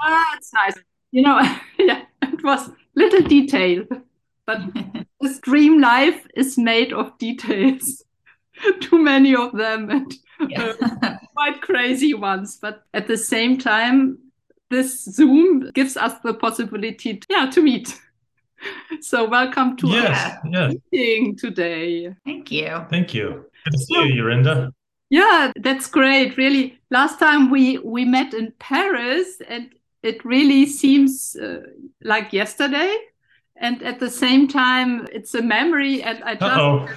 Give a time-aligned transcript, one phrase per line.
[0.00, 0.74] Ah, that's nice.
[1.12, 1.40] You know,
[1.78, 3.84] yeah, it was little detail,
[4.46, 4.60] but
[5.20, 8.04] this dream life is made of details.
[8.80, 10.14] Too many of them and
[10.48, 10.72] yeah.
[10.80, 12.58] uh, quite crazy ones.
[12.60, 14.18] But at the same time,
[14.70, 18.00] this Zoom gives us the possibility, to, yeah, to meet.
[19.02, 20.74] So welcome to yes, our yes.
[20.90, 22.14] meeting today.
[22.24, 22.86] Thank you.
[22.88, 23.44] Thank you.
[23.64, 24.72] Good to see you, Jorinda.
[25.10, 26.38] Yeah, that's great.
[26.38, 29.68] Really, last time we we met in Paris, and
[30.04, 31.62] it really seems uh,
[32.02, 32.96] like yesterday.
[33.56, 36.02] And at the same time, it's a memory.
[36.02, 36.88] And I just Uh-oh.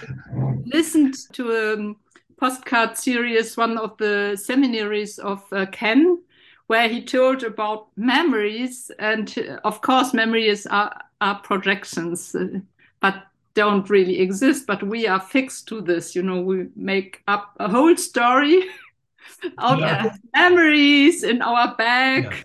[0.65, 1.93] listened to a
[2.39, 6.23] postcard series, one of the seminaries of uh, Ken,
[6.67, 8.91] where he told about memories.
[8.99, 12.59] And uh, of course, memories are, are projections, uh,
[12.99, 13.23] but
[13.55, 14.67] don't really exist.
[14.67, 16.15] But we are fixed to this.
[16.15, 18.63] You know, we make up a whole story
[19.59, 20.05] out Yeah.
[20.07, 22.43] of memories in our back Yeah.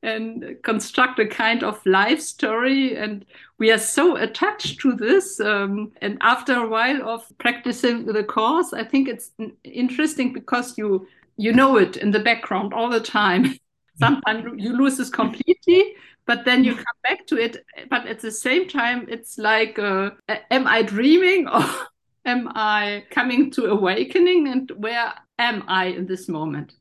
[0.00, 3.24] And construct a kind of life story, and
[3.58, 5.40] we are so attached to this.
[5.40, 9.32] Um, and after a while of practicing the course, I think it's
[9.64, 13.58] interesting because you you know it in the background all the time.
[13.98, 15.94] Sometimes you lose this completely,
[16.26, 17.64] but then you come back to it.
[17.90, 20.10] But at the same time, it's like, uh,
[20.50, 21.64] am I dreaming or
[22.24, 24.46] am I coming to awakening?
[24.48, 26.77] And where am I in this moment?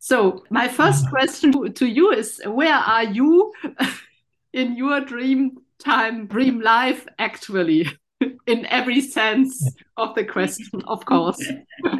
[0.00, 3.52] So my first question to, you is, where are you
[4.54, 7.86] in your dream time, dream life, actually,
[8.46, 11.40] in every sense of the question, of course.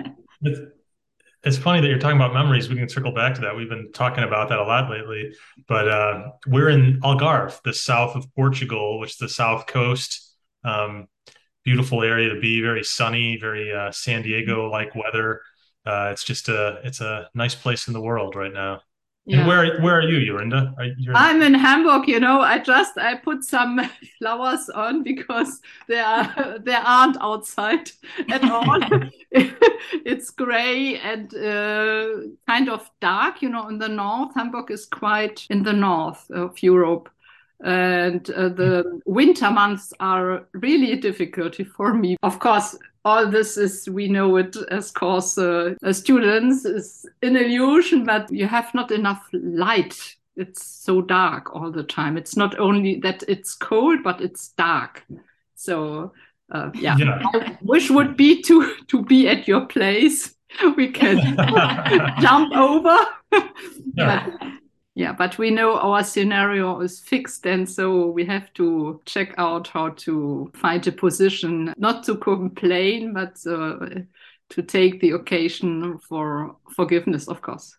[1.42, 2.68] It's, funny that you're talking about memories.
[2.68, 3.56] We can circle back to that.
[3.56, 5.32] We've been talking about that a lot lately.
[5.66, 10.34] But uh, we're in Algarve, the south of Portugal, which is the south coast.
[10.64, 11.08] Um,
[11.64, 15.40] beautiful area to be, very sunny, very uh, San Diego-like weather.
[15.86, 18.80] Uh, it's just a it's a nice place in the world right now.
[19.26, 19.40] Yeah.
[19.40, 20.74] And where where are you, Jorinda?
[20.78, 22.40] Are, you're I'm in Hamburg, you know.
[22.40, 23.80] I just I put some
[24.18, 27.90] flowers on because there are there aren't outside
[28.30, 28.78] at all.
[29.30, 32.08] it's gray and uh,
[32.46, 33.68] kind of dark, you know.
[33.68, 37.10] In the north, Hamburg is quite in the north of Europe,
[37.62, 42.16] and uh, the winter months are really a difficulty for me.
[42.22, 47.36] Of course, all this is we know it as course uh, as students is an
[47.36, 52.58] illusion but you have not enough light it's so dark all the time it's not
[52.58, 55.04] only that it's cold but it's dark
[55.54, 56.12] so
[56.52, 56.96] uh, yeah.
[56.98, 57.22] Yeah.
[57.34, 60.34] i wish would be to to be at your place
[60.76, 61.36] we can
[62.20, 62.96] jump over
[63.94, 64.30] Yeah.
[64.38, 64.59] But-
[65.00, 69.66] yeah, but we know our scenario is fixed, and so we have to check out
[69.66, 73.78] how to find a position, not to complain, but uh,
[74.50, 77.78] to take the occasion for forgiveness, of course.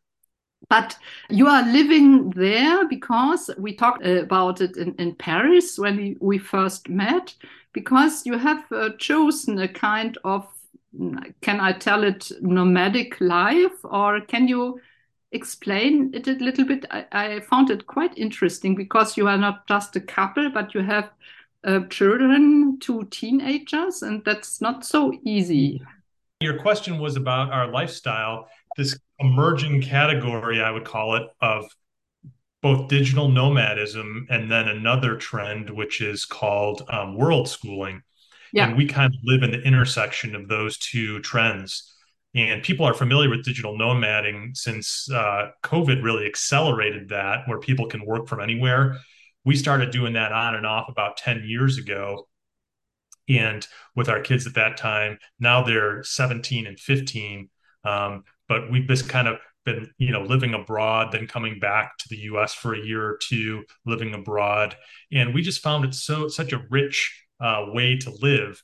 [0.67, 0.97] But
[1.29, 6.89] you are living there because we talked about it in, in Paris when we, first
[6.89, 7.35] met,
[7.71, 10.47] because you have uh, chosen a kind of,
[11.41, 14.81] can I tell it, nomadic life, or can you?
[15.31, 16.85] Explain it a little bit?
[16.91, 20.81] I, I, found it quite interesting because you are not just a couple, but you
[20.81, 21.09] have
[21.63, 25.81] uh, children, two teenagers, and that's not so easy.
[26.41, 31.65] Your question was about our lifestyle, this emerging category, I would call it, of
[32.61, 38.01] both digital nomadism and then another trend, which is called um, world schooling.
[38.53, 38.67] Yeah.
[38.67, 41.91] And we kind of live in the intersection of those two trends
[42.33, 47.87] and people are familiar with digital nomading since uh, COVID really accelerated that, where people
[47.87, 48.97] can work from anywhere.
[49.43, 52.27] We started doing that on and off about 10 years ago.
[53.27, 57.49] And with our kids at that time, now they're 17 and 15.
[57.83, 62.09] Um, but we've just kind of been, you know, living abroad, then coming back to
[62.09, 64.75] the US for a year or two, living abroad.
[65.11, 68.61] And we just found it so such a rich uh, way to live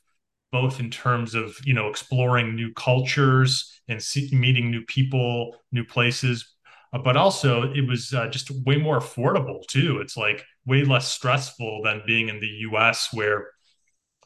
[0.50, 5.84] both in terms of you know exploring new cultures and see, meeting new people new
[5.84, 6.54] places
[6.92, 9.98] uh, but also it was uh, just way more affordable too.
[10.00, 13.50] It's like way less stressful than being in the us where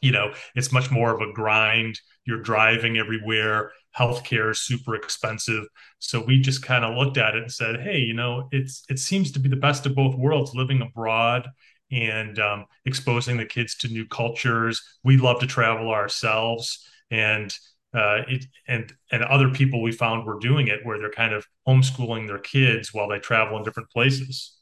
[0.01, 1.99] you know it's much more of a grind.
[2.25, 3.71] You're driving everywhere.
[3.97, 5.65] Healthcare is super expensive.
[5.99, 8.99] So we just kind of looked at it and said hey you know it's it
[8.99, 11.49] seems to be the best of both worlds living abroad
[11.93, 14.81] and um, exposing the kids to new cultures.
[15.03, 17.55] We love to travel ourselves, and
[17.93, 21.45] uh, it and and other people we found were doing it where they're kind of
[21.67, 24.57] homeschooling their kids while they travel in different places.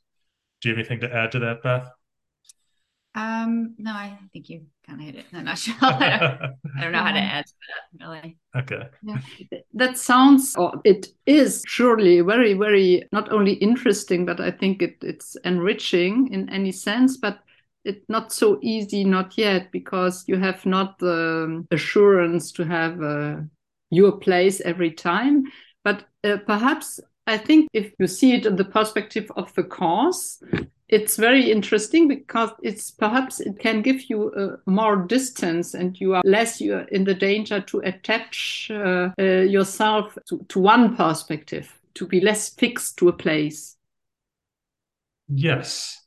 [0.62, 1.90] Do you have anything to add to that, Beth?
[3.14, 5.76] Um, no, I think you kind of hit it in a nutshell.
[5.82, 7.54] I, don't, I don't know how to add to
[8.00, 8.38] that really.
[8.56, 8.84] Okay.
[9.04, 9.20] Yeah.
[9.74, 14.98] That sounds, or it is surely very, very not only interesting, but I think it,
[15.02, 17.40] it's enriching in any sense, but
[17.84, 23.38] it's not so easy, not yet, because you have not the assurance to have uh,
[23.90, 25.44] your place every time.
[25.84, 30.44] But uh, perhaps I think if you see it in the perspective of the cause,
[30.90, 36.22] it's very interesting because it's perhaps it can give you more distance and you are
[36.26, 41.80] less you are in the danger to attach uh, uh, yourself to, to one perspective
[41.94, 43.78] to be less fixed to a place.
[45.30, 45.98] Yes.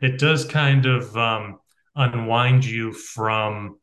[0.00, 1.58] It does kind of um,
[1.94, 3.78] unwind you from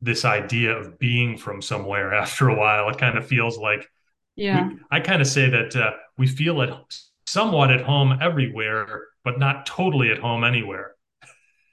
[0.00, 2.88] this idea of being from somewhere after a while.
[2.88, 3.88] It kind of feels like
[4.36, 6.70] yeah we, i kind of say that uh, we feel at
[7.26, 10.94] somewhat at home everywhere but not totally at home anywhere.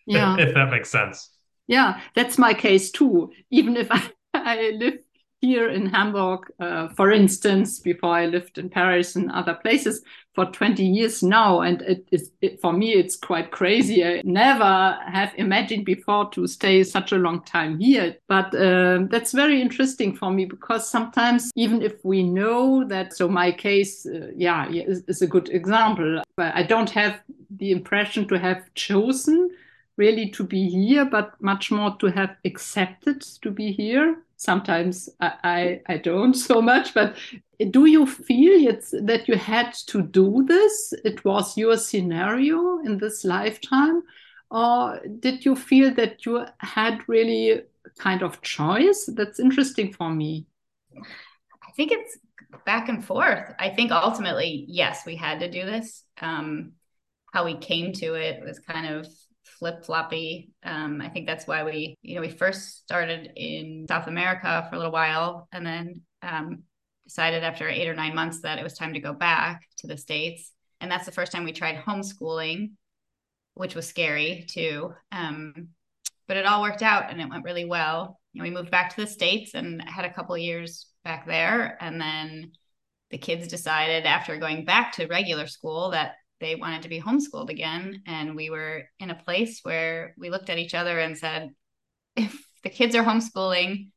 [0.06, 0.38] Yeah.
[0.40, 1.30] if that makes sense.
[1.68, 3.32] Yeah, that's my case too.
[3.52, 4.98] Even if I, I live
[5.40, 10.02] here in Hamburg, uh, for instance, before I lived in Paris and other places
[10.40, 11.60] for 20 years now.
[11.60, 14.06] And it is, it, for me, it's quite crazy.
[14.06, 18.16] I never have imagined before to stay such a long time here.
[18.30, 23.28] But uh, that's very interesting for me because sometimes, even if we know that, so
[23.28, 26.22] my case, uh, yeah, is, is a good example.
[26.38, 27.20] I don't have
[27.58, 29.50] the impression to have chosen
[29.98, 35.34] really to be here, but much more to have accepted to be here sometimes I,
[35.44, 37.18] I, I don't so much but
[37.60, 38.74] do you feel
[39.04, 40.94] that you had to do this?
[41.04, 44.04] It was your scenario in this lifetime?
[44.50, 47.62] Or did you feel that you had really
[47.98, 49.10] kind of choice?
[49.14, 50.48] That's interesting for me.
[50.96, 52.18] I think it's
[52.66, 53.54] back and forth.
[53.60, 56.04] I think ultimately yes we had to do this.
[56.22, 56.74] Um,
[57.34, 59.08] how we came to it was kind of
[59.44, 60.52] flip floppy.
[60.64, 64.76] Um, I think that's why we, you know, we first started in South America for
[64.76, 66.64] a little while and then um,
[67.10, 69.98] decided after eight or nine months that it was time to go back to the
[69.98, 70.52] States.
[70.80, 72.74] And that's the first time we tried homeschooling,
[73.56, 74.94] which was scary too.
[75.12, 75.70] Um,
[76.28, 78.20] but it all worked out and it went really well.
[78.36, 81.78] Know, we moved back to the States and had a couple years back there.
[81.82, 82.52] And then
[83.10, 87.50] the kids decided after going back to regular school that they wanted to be homeschooled
[87.50, 88.04] again.
[88.06, 91.50] And we were in a place where we looked at each other and said,
[92.16, 93.88] if the kids are homeschooling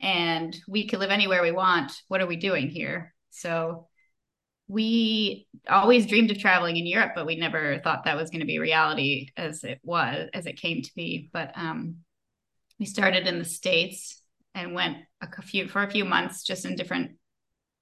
[0.00, 3.14] and we could live anywhere we want, what are we doing here?
[3.30, 3.88] So
[4.68, 8.46] we always dreamed of traveling in Europe, but we never thought that was going to
[8.46, 11.30] be reality as it was, as it came to be.
[11.32, 11.98] But um,
[12.78, 14.22] we started in the States
[14.54, 17.12] and went a few for a few months just in different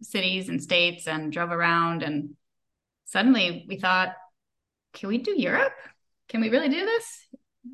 [0.02, 2.34] cities and states and drove around and
[3.04, 4.10] suddenly we thought,
[4.92, 5.72] can we do Europe?
[6.28, 7.26] Can we really do this?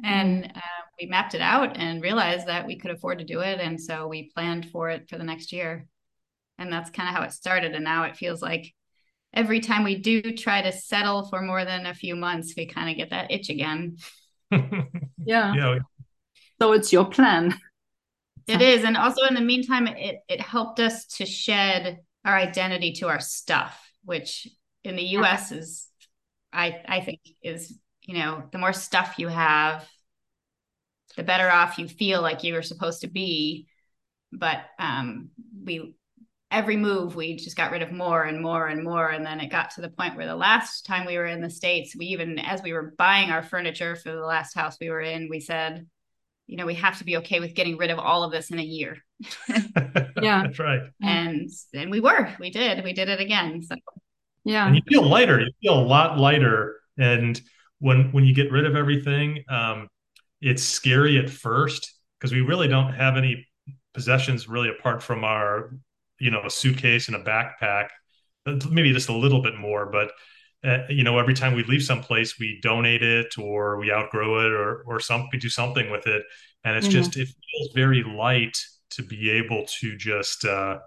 [0.04, 0.56] And mm-hmm.
[0.56, 3.60] uh, we mapped it out and realized that we could afford to do it.
[3.60, 5.86] And so we planned for it for the next year.
[6.58, 7.74] And that's kind of how it started.
[7.74, 8.72] And now it feels like
[9.32, 12.90] every time we do try to settle for more than a few months, we kind
[12.90, 13.96] of get that itch again.
[14.52, 15.54] yeah.
[15.54, 15.78] yeah.
[16.60, 17.54] So it's your plan.
[18.46, 18.84] It is.
[18.84, 23.20] And also in the meantime, it, it helped us to shed our identity to our
[23.20, 24.48] stuff, which
[24.84, 25.88] in the US is
[26.52, 27.78] I I think is
[28.10, 29.88] you know the more stuff you have
[31.16, 33.68] the better off you feel like you were supposed to be.
[34.32, 35.30] But um
[35.64, 35.94] we
[36.50, 39.08] every move we just got rid of more and more and more.
[39.08, 41.50] And then it got to the point where the last time we were in the
[41.50, 45.00] states we even as we were buying our furniture for the last house we were
[45.00, 45.86] in we said
[46.48, 48.58] you know we have to be okay with getting rid of all of this in
[48.58, 48.98] a year.
[50.20, 50.42] Yeah.
[50.42, 50.82] That's right.
[51.00, 53.76] And and we were we did we did it again so.
[54.44, 54.66] Yeah.
[54.66, 56.80] And you feel lighter you feel a lot lighter.
[56.98, 57.40] And
[57.80, 59.88] when when you get rid of everything um,
[60.40, 63.46] it's scary at first because we really don't have any
[63.92, 65.74] possessions really apart from our
[66.18, 67.88] you know a suitcase and a backpack
[68.46, 70.12] uh, maybe just a little bit more but
[70.62, 74.52] uh, you know every time we leave someplace we donate it or we outgrow it
[74.52, 76.22] or or some we do something with it
[76.64, 76.96] and it's mm-hmm.
[76.96, 78.56] just it feels very light
[78.90, 80.78] to be able to just uh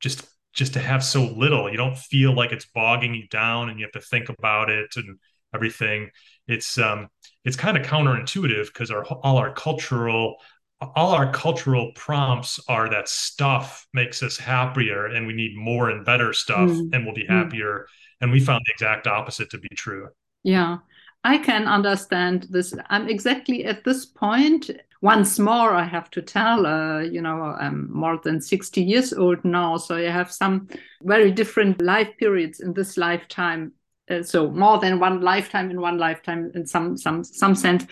[0.00, 3.80] just just to have so little you don't feel like it's bogging you down and
[3.80, 5.18] you have to think about it and
[5.54, 6.10] everything
[6.46, 7.08] it's um
[7.44, 10.36] it's kind of counterintuitive because our all our cultural
[10.80, 16.04] all our cultural prompts are that stuff makes us happier and we need more and
[16.04, 16.90] better stuff mm.
[16.92, 18.22] and we'll be happier mm.
[18.22, 20.08] and we found the exact opposite to be true
[20.42, 20.78] yeah
[21.22, 24.70] i can understand this i'm exactly at this point
[25.04, 29.44] once more, I have to tell, uh, you know, I'm more than 60 years old
[29.44, 29.76] now.
[29.76, 30.66] So I have some
[31.02, 33.72] very different life periods in this lifetime.
[34.10, 37.86] Uh, so more than one lifetime in one lifetime in some some some sense.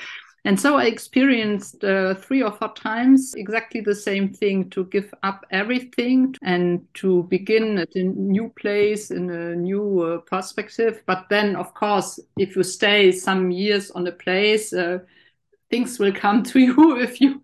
[0.44, 5.14] And so I experienced uh, three or four times exactly the same thing to give
[5.22, 11.00] up everything and to begin at a new place in a new uh, perspective.
[11.06, 14.98] But then, of course, if you stay some years on a place, uh,
[15.70, 17.40] things will come to you if you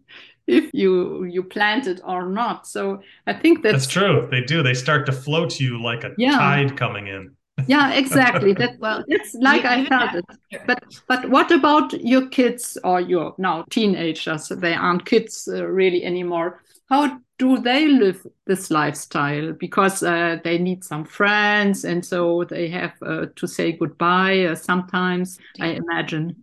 [0.49, 2.67] if you you plant it or not.
[2.67, 4.27] So I think that's, that's true.
[4.29, 4.65] They do.
[4.65, 6.37] They start to flow to you like a yeah.
[6.37, 7.37] tide coming in
[7.69, 8.53] yeah exactly.
[8.55, 10.25] That well it's like i felt it.
[10.67, 14.49] But but what about your kids or your now teenagers?
[14.49, 16.61] They aren't kids uh, really anymore.
[16.89, 19.53] How do they live this lifestyle?
[19.53, 24.55] Because uh, they need some friends and so they have uh, to say goodbye uh,
[24.55, 26.37] sometimes i imagine.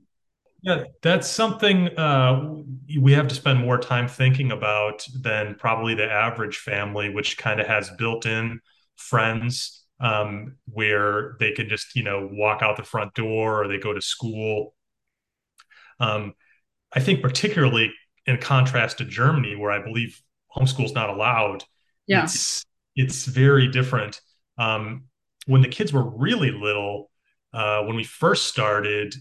[0.62, 2.56] Yeah that's something uh,
[3.00, 7.60] we have to spend more time thinking about than probably the average family which kind
[7.60, 8.60] of has built in
[8.96, 13.78] friends um, where they can just you know walk out the front door or they
[13.78, 14.74] go to school.
[16.00, 16.34] Um,
[16.94, 17.94] I think particularly
[18.26, 20.22] in contrast to Germany, where I believe
[20.56, 21.64] homeschool is not allowed.
[22.08, 22.24] Yeah.
[22.24, 24.22] It's it's very different.
[24.58, 25.06] Um,
[25.48, 27.12] when the kids were really little,
[27.54, 29.14] uh, when we first started,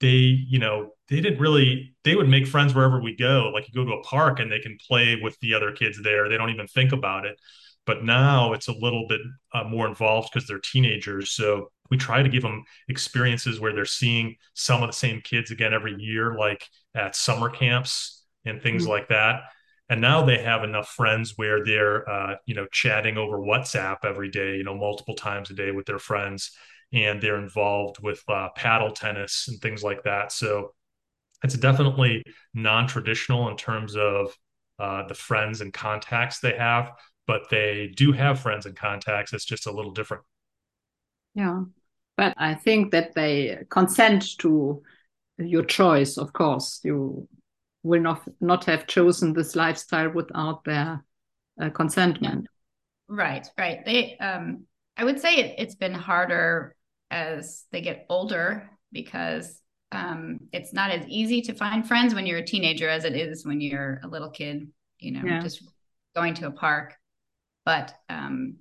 [0.00, 3.50] they you know they didn't really they would make friends wherever we go.
[3.52, 6.28] Like you go to a park and they can play with the other kids there.
[6.28, 7.38] They don't even think about it.
[7.86, 9.20] But now it's a little bit
[9.52, 11.30] uh, more involved because they're teenagers.
[11.30, 15.50] So we try to give them experiences where they're seeing some of the same kids
[15.50, 18.92] again every year, like at summer camps and things mm-hmm.
[18.92, 19.42] like that.
[19.88, 24.30] And now they have enough friends where they're, uh, you know, chatting over WhatsApp every
[24.30, 26.52] day, you know, multiple times a day with their friends,
[26.92, 30.30] and they're involved with uh, paddle tennis and things like that.
[30.30, 30.74] So
[31.42, 32.22] it's definitely
[32.54, 34.32] non-traditional in terms of
[34.78, 36.92] uh, the friends and contacts they have,
[37.30, 39.32] but they do have friends and contacts.
[39.32, 40.24] It's just a little different.
[41.36, 41.62] Yeah.
[42.16, 44.82] But I think that they consent to
[45.38, 46.80] your choice, of course.
[46.82, 47.28] You
[47.84, 51.04] will not not have chosen this lifestyle without their
[51.62, 52.48] uh, consentment.
[53.08, 53.16] Yeah.
[53.16, 53.84] Right, right.
[53.84, 54.64] They um
[54.96, 56.74] I would say it, it's been harder
[57.12, 62.38] as they get older because um, it's not as easy to find friends when you're
[62.38, 64.68] a teenager as it is when you're a little kid,
[64.98, 65.40] you know, yeah.
[65.40, 65.62] just
[66.16, 66.96] going to a park
[67.70, 68.56] but um,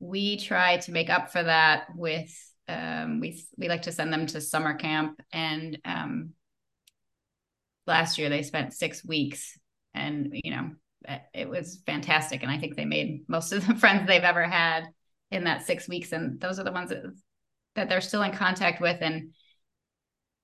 [0.00, 2.30] we try to make up for that with
[2.68, 6.32] um, we we like to send them to summer camp and um,
[7.86, 9.58] last year they spent six weeks
[9.94, 10.72] and you know
[11.32, 12.42] it was fantastic.
[12.42, 14.88] And i think they made most of the friends they've ever had
[15.30, 16.12] in that six weeks.
[16.12, 17.04] And those are the ones that,
[17.76, 18.98] that they're still in contact with.
[19.00, 19.30] And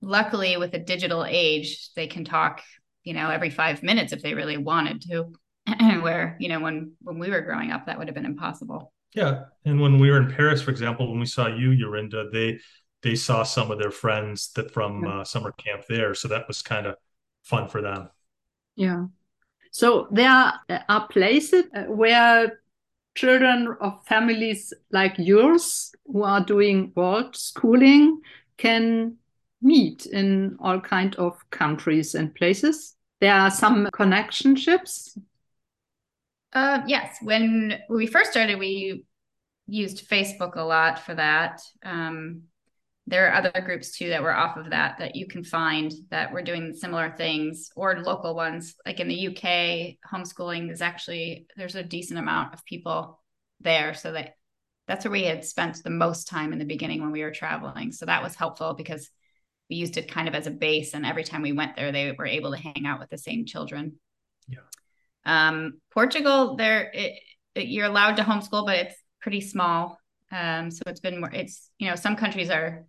[0.01, 2.63] luckily with the digital age they can talk
[3.03, 5.33] you know every five minutes if they really wanted to
[6.03, 8.93] where you know when when we were growing up that would have been impossible.
[9.15, 9.45] Yeah.
[9.65, 12.59] And when we were in paris for example when we saw you Jorinda, they
[13.03, 15.21] they saw some of their friends that from yeah.
[15.21, 16.15] uh, summer camp there.
[16.15, 16.97] So that was kind of
[17.45, 18.11] fun for them.
[18.77, 19.07] Yeah.
[19.71, 20.53] So there
[20.89, 22.61] are places uh, where
[23.15, 28.21] children of families like yours who are doing world schooling
[28.57, 29.17] can
[29.61, 32.95] meet in all kind of countries and places.
[33.21, 35.19] There are some connectionships
[36.52, 37.19] uh, yes.
[37.23, 39.05] When we first started, we
[39.67, 41.61] used Facebook a lot for that.
[41.85, 42.43] Um,
[43.07, 46.31] there are other groups too that were off of that that you can find that
[46.31, 48.75] were doing similar things or local ones.
[48.85, 53.23] Like in the UK, homeschooling is actually there's a decent amount of people
[53.61, 54.35] there, so that
[54.87, 57.93] that's where we had spent the most time in the beginning when we were traveling.
[57.93, 59.09] So that was helpful because
[59.71, 62.12] we used it kind of as a base, and every time we went there, they
[62.12, 63.99] were able to hang out with the same children.
[64.49, 64.61] Yeah.
[65.25, 66.93] Um, Portugal, there
[67.55, 69.99] you're allowed to homeschool, but it's pretty small.
[70.31, 71.31] Um, so it's been more.
[71.31, 72.85] It's you know some countries are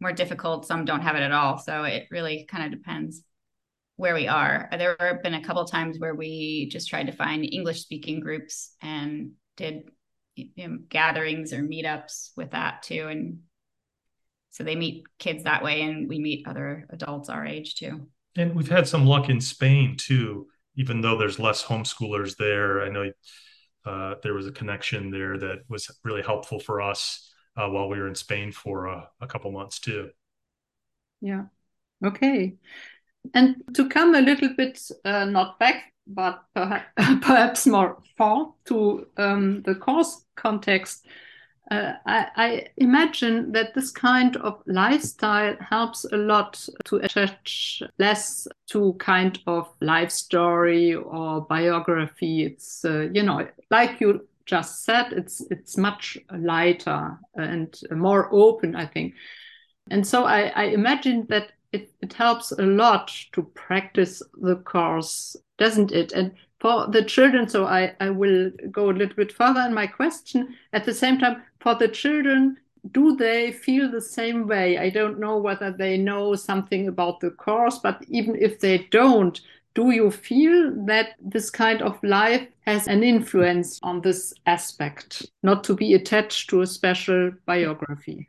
[0.00, 1.58] more difficult, some don't have it at all.
[1.58, 3.22] So it really kind of depends
[3.96, 4.68] where we are.
[4.72, 8.74] There have been a couple times where we just tried to find English speaking groups
[8.80, 9.90] and did
[10.36, 13.08] you know, gatherings or meetups with that too.
[13.08, 13.40] And
[14.50, 18.08] so they meet kids that way, and we meet other adults our age too.
[18.36, 20.46] And we've had some luck in Spain too
[20.80, 23.12] even though there's less homeschoolers there, I know
[23.84, 27.98] uh, there was a connection there that was really helpful for us uh, while we
[27.98, 30.08] were in Spain for a, a couple months too.
[31.20, 31.44] Yeah.
[32.02, 32.54] Okay.
[33.34, 39.06] And to come a little bit uh, not back, but perhaps, perhaps more far to
[39.18, 41.06] um, the course context,
[41.70, 48.48] uh, I, I, imagine that this kind of lifestyle helps a lot to attach less
[48.70, 52.44] to kind of life story or biography.
[52.44, 58.74] It's uh, you know like you just said, it's it's much lighter and more open,
[58.74, 59.14] I think.
[59.90, 65.36] And so I, I imagine that it, it helps a lot to practice the course,
[65.56, 66.12] doesn't it?
[66.12, 69.86] And for the children, so I, I will go a little bit further in my
[69.86, 70.54] question.
[70.72, 72.58] At the same time, for the children,
[72.92, 74.78] do they feel the same way?
[74.78, 79.40] I don't know whether they know something about the course, but even if they don't,
[79.74, 85.64] do you feel that this kind of life has an influence on this aspect, not
[85.64, 88.28] to be attached to a special biography?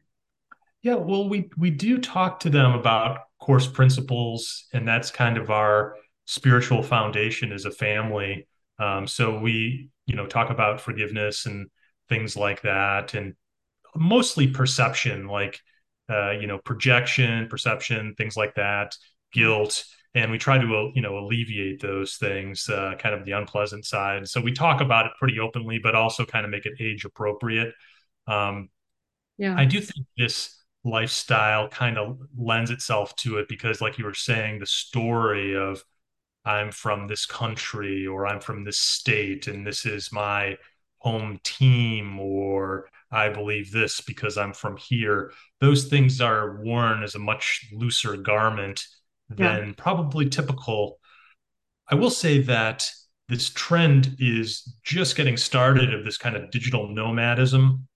[0.83, 5.49] Yeah, well, we we do talk to them about course principles, and that's kind of
[5.49, 5.95] our
[6.31, 8.47] spiritual foundation as a family.
[8.79, 11.67] Um, so we, you know, talk about forgiveness and
[12.07, 13.33] things like that, and
[13.97, 15.59] mostly perception, like
[16.09, 18.95] uh, you know, projection, perception, things like that,
[19.33, 19.83] guilt,
[20.15, 24.25] and we try to, you know, alleviate those things, uh, kind of the unpleasant side.
[24.29, 27.73] So we talk about it pretty openly, but also kind of make it age appropriate.
[28.25, 28.69] Um,
[29.37, 34.05] yeah, I do think this lifestyle kind of lends itself to it because like you
[34.05, 35.83] were saying the story of
[36.45, 40.57] i'm from this country or i'm from this state and this is my
[40.99, 45.31] home team or i believe this because i'm from here.
[45.59, 48.83] Those things are worn as a much looser garment
[49.29, 49.73] than yeah.
[49.77, 50.99] probably typical.
[51.89, 52.89] I will say that
[53.29, 57.87] this trend is just getting started of this kind of digital nomadism.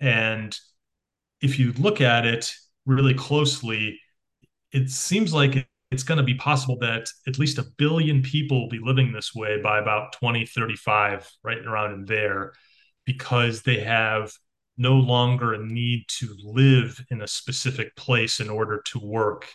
[0.00, 0.56] And
[1.40, 2.54] if you look at it
[2.86, 4.00] really closely,
[4.72, 8.68] it seems like it's going to be possible that at least a billion people will
[8.68, 12.52] be living this way by about 2035, right around in there,
[13.06, 14.32] because they have
[14.76, 19.46] no longer a need to live in a specific place in order to work.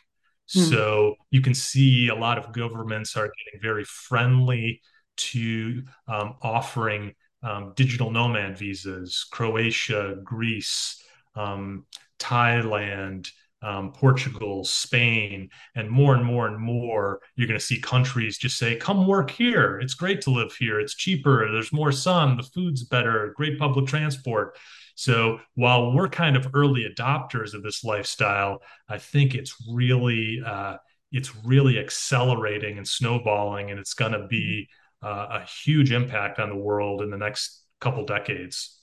[0.51, 0.61] Hmm.
[0.61, 4.81] So you can see a lot of governments are getting very friendly
[5.15, 7.13] to um, offering
[7.43, 11.01] um, digital nomad visas, Croatia, Greece,
[11.35, 11.85] um,
[12.19, 13.29] Thailand,
[13.63, 18.57] um, Portugal, Spain, and more and more and more, you're going to see countries just
[18.57, 19.79] say, come work here.
[19.79, 20.79] It's great to live here.
[20.79, 21.51] It's cheaper.
[21.51, 22.37] There's more sun.
[22.37, 23.33] The food's better.
[23.35, 24.57] Great public transport.
[24.95, 30.77] So while we're kind of early adopters of this lifestyle, I think it's really, uh,
[31.11, 34.69] it's really accelerating and snowballing, and it's going to be
[35.01, 38.79] uh, a huge impact on the world in the next couple decades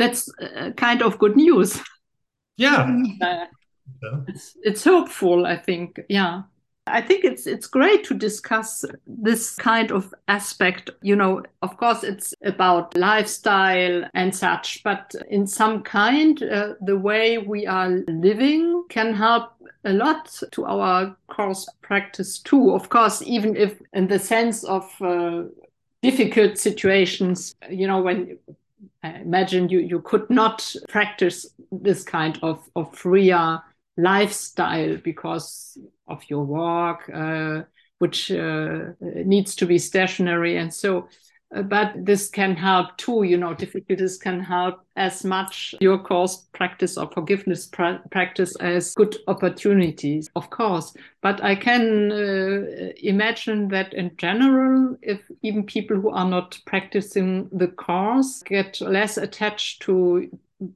[0.00, 1.80] that's uh, kind of good news.
[2.60, 3.02] Yeah.
[3.22, 3.46] Uh,
[4.28, 6.00] it's, it's hopeful, I think.
[6.08, 6.42] Yeah.
[6.86, 10.90] I think it's it's great to discuss this kind of aspect.
[11.02, 16.96] You know, of course, it's about lifestyle and such, but in some kind, uh, the
[16.96, 19.52] way we are living can help
[19.84, 22.72] a lot to our course practice too.
[22.72, 25.44] Of course, even if in the sense of uh,
[26.02, 28.38] difficult situations, you know, when
[29.02, 33.60] I imagine you, you could not practice this kind of, of freer
[33.96, 37.62] lifestyle because of your work, uh,
[37.98, 40.56] which uh, needs to be stationary.
[40.56, 41.08] And so
[41.64, 46.96] but this can help too you know difficulties can help as much your course practice
[46.96, 50.94] or forgiveness pra practice as good opportunities of course.
[51.22, 57.48] But i can uh, imagine that in general if even people who are not practicing
[57.52, 60.30] the course get less attached to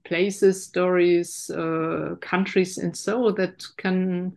[0.05, 4.35] places stories uh, countries and so that can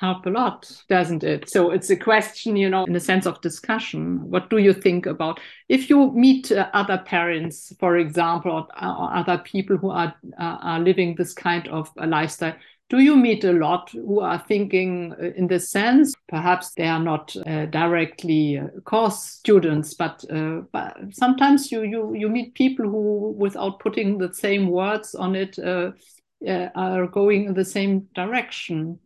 [0.00, 1.50] help a lot, doesn't it?
[1.50, 4.30] So it's a question, you know, in a sense of discussion.
[4.30, 9.14] What do you think about if you meet uh, other parents, for example, or, or
[9.14, 12.54] other people who are uh, are living this kind of a lifestyle?
[12.90, 16.14] Do you meet a lot who are thinking uh, in this sense?
[16.28, 22.14] Perhaps they are not uh, directly uh, course students, but, uh, but sometimes you, you
[22.14, 27.64] you meet people who, without putting the same words on it, are going in the
[27.64, 28.98] same direction.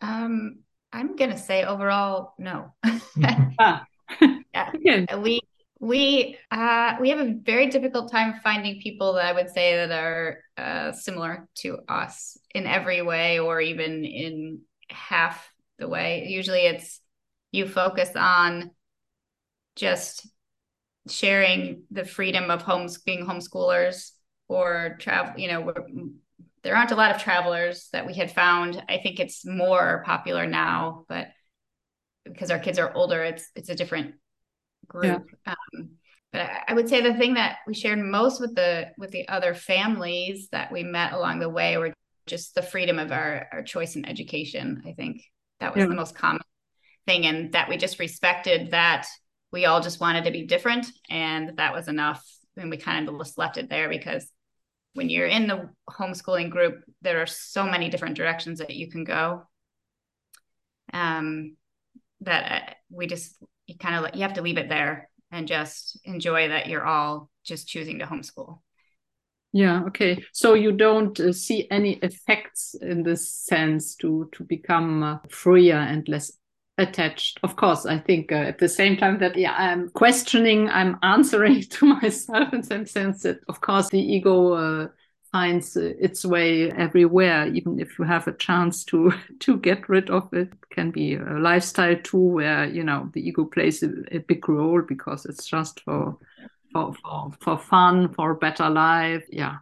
[0.00, 0.60] Um,
[0.92, 2.72] I'm gonna say overall, no.
[3.58, 3.84] ah.
[4.54, 5.16] yeah.
[5.16, 5.40] We
[5.80, 9.90] we uh, we have a very difficult time finding people that I would say that
[9.90, 16.26] are uh, similar to us in every way, or even in half the way.
[16.28, 17.00] Usually, it's
[17.52, 18.70] you focus on
[19.76, 20.26] just
[21.08, 24.12] sharing the freedom of homes being homeschoolers
[24.48, 25.38] or travel.
[25.38, 25.74] You know,
[26.64, 28.82] there aren't a lot of travelers that we had found.
[28.88, 31.28] I think it's more popular now, but
[32.24, 34.14] because our kids are older, it's it's a different
[34.88, 35.30] group.
[35.46, 35.54] Yeah.
[35.54, 35.90] Um,
[36.32, 39.54] but I would say the thing that we shared most with the with the other
[39.54, 41.92] families that we met along the way were
[42.26, 44.82] just the freedom of our our choice in education.
[44.86, 45.22] I think
[45.60, 45.88] that was yeah.
[45.88, 46.42] the most common
[47.06, 49.06] thing, and that we just respected that
[49.52, 52.24] we all just wanted to be different, and that was enough.
[52.56, 54.28] And we kind of just left it there because
[54.94, 59.04] when you're in the homeschooling group, there are so many different directions that you can
[59.04, 59.42] go.
[60.92, 61.56] Um,
[62.20, 65.98] that uh, we just you kind of you have to leave it there and just
[66.04, 68.60] enjoy that you're all just choosing to homeschool.
[69.52, 69.84] Yeah.
[69.84, 70.24] Okay.
[70.32, 75.76] So you don't uh, see any effects in this sense to to become uh, freer
[75.76, 76.32] and less
[76.78, 77.38] attached.
[77.42, 81.62] Of course, I think uh, at the same time that yeah, I'm questioning, I'm answering
[81.70, 84.88] to myself in some sense that of course the ego uh,
[85.32, 87.46] finds uh, its way everywhere.
[87.48, 91.14] Even if you have a chance to to get rid of it, it can be
[91.14, 95.46] a lifestyle too, where you know the ego plays a, a big role because it's
[95.46, 96.18] just for
[96.72, 99.24] for for, for fun, for better life.
[99.30, 99.58] Yeah.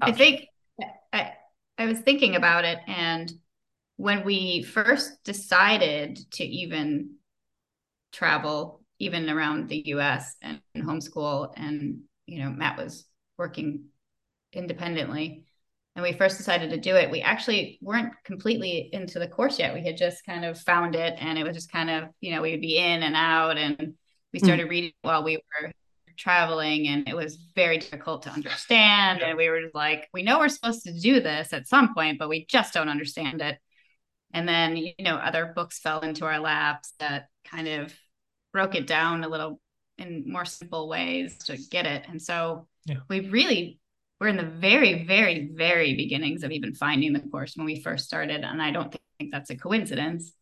[0.00, 0.46] I think
[1.12, 1.32] I
[1.76, 3.32] I was thinking about it and
[4.00, 7.16] when we first decided to even
[8.12, 13.04] travel even around the US and, and homeschool and you know Matt was
[13.36, 13.84] working
[14.54, 15.44] independently
[15.94, 19.74] and we first decided to do it we actually weren't completely into the course yet
[19.74, 22.40] we had just kind of found it and it was just kind of you know
[22.40, 23.92] we would be in and out and
[24.32, 24.46] we hmm.
[24.46, 24.70] started mm.
[24.70, 25.72] reading while we were
[26.16, 30.48] traveling and it was very difficult to understand and we were like we know we're
[30.48, 33.58] supposed to do this at some point but we just don't understand it
[34.32, 37.94] and then you know other books fell into our laps that kind of
[38.52, 39.60] broke it down a little
[39.98, 42.96] in more simple ways to get it and so yeah.
[43.08, 43.78] we really
[44.20, 48.06] we're in the very very very beginnings of even finding the course when we first
[48.06, 50.32] started and i don't think that's a coincidence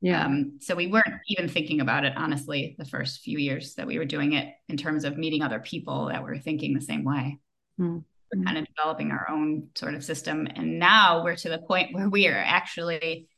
[0.00, 0.24] yeah.
[0.24, 3.98] Um, so we weren't even thinking about it, honestly, the first few years that we
[3.98, 7.38] were doing it in terms of meeting other people that were thinking the same way.
[7.78, 7.98] Mm-hmm.
[8.32, 10.46] We're kind of developing our own sort of system.
[10.54, 13.28] And now we're to the point where we are actually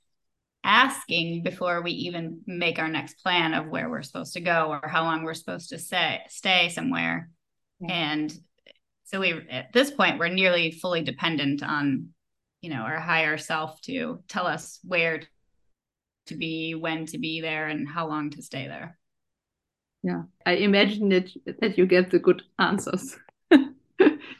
[0.64, 4.88] asking before we even make our next plan of where we're supposed to go or
[4.88, 7.30] how long we're supposed to stay stay somewhere.
[7.82, 7.90] Mm-hmm.
[7.90, 8.38] And
[9.04, 12.08] so we at this point we're nearly fully dependent on
[12.60, 15.22] you know our higher self to tell us where
[16.26, 18.96] to be, when to be there, and how long to stay there.
[20.04, 23.16] Yeah, I imagine that that you get the good answers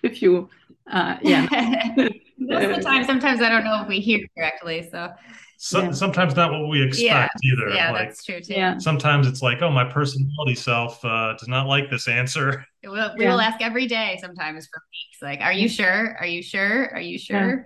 [0.09, 0.49] if you,
[0.91, 1.47] uh, yeah.
[2.39, 4.89] Most of the time, sometimes I don't know if we hear correctly.
[4.91, 5.11] So,
[5.59, 5.91] so yeah.
[5.93, 7.53] sometimes not what we expect yeah.
[7.53, 7.69] either.
[7.73, 8.55] Yeah, like, that's true too.
[8.55, 8.79] Yeah.
[8.79, 12.67] Sometimes it's like, oh, my personality self uh, does not like this answer.
[12.83, 13.31] We'll, we yeah.
[13.31, 16.17] will ask every day sometimes for weeks, like, are you sure?
[16.19, 16.93] Are you sure?
[16.93, 17.65] Are you sure?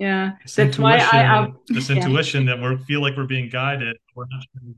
[0.00, 3.96] Yeah, this that's why I, I this intuition that we feel like we're being guided.
[4.16, 4.74] We're not clear.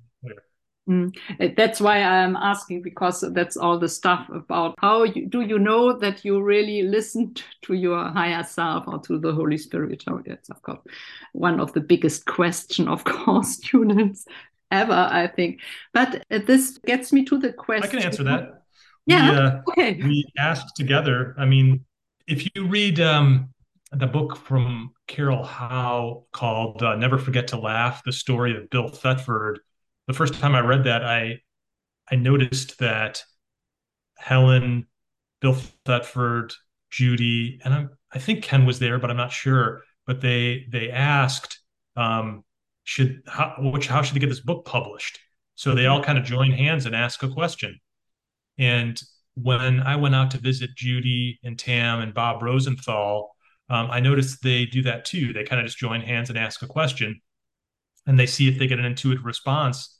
[0.88, 1.14] Mm.
[1.56, 5.96] That's why I'm asking because that's all the stuff about how you, do you know
[5.98, 10.02] that you really listened to your higher self or to the Holy Spirit?
[10.08, 10.80] Oh, that's of course
[11.32, 14.26] one of the biggest question, of course, students
[14.70, 15.60] ever, I think.
[15.92, 17.84] But uh, this gets me to the question.
[17.84, 18.62] I can answer that.
[19.06, 19.30] Yeah.
[19.30, 20.02] We, uh, okay.
[20.02, 21.34] We asked together.
[21.38, 21.84] I mean,
[22.26, 23.50] if you read um,
[23.92, 28.88] the book from Carol Howe called uh, Never Forget to Laugh, the story of Bill
[28.88, 29.60] Thetford.
[30.08, 31.40] The first time I read that, I
[32.10, 33.22] I noticed that
[34.18, 34.86] Helen,
[35.40, 36.52] Bill Thetford,
[36.90, 39.82] Judy, and I'm, I think Ken was there, but I'm not sure.
[40.06, 41.60] But they they asked,
[41.96, 42.44] um,
[42.84, 45.18] should how which how should they get this book published?
[45.54, 47.78] So they all kind of join hands and ask a question.
[48.58, 49.00] And
[49.34, 53.34] when I went out to visit Judy and Tam and Bob Rosenthal,
[53.70, 55.32] um, I noticed they do that too.
[55.32, 57.20] They kind of just join hands and ask a question,
[58.06, 59.98] and they see if they get an intuitive response.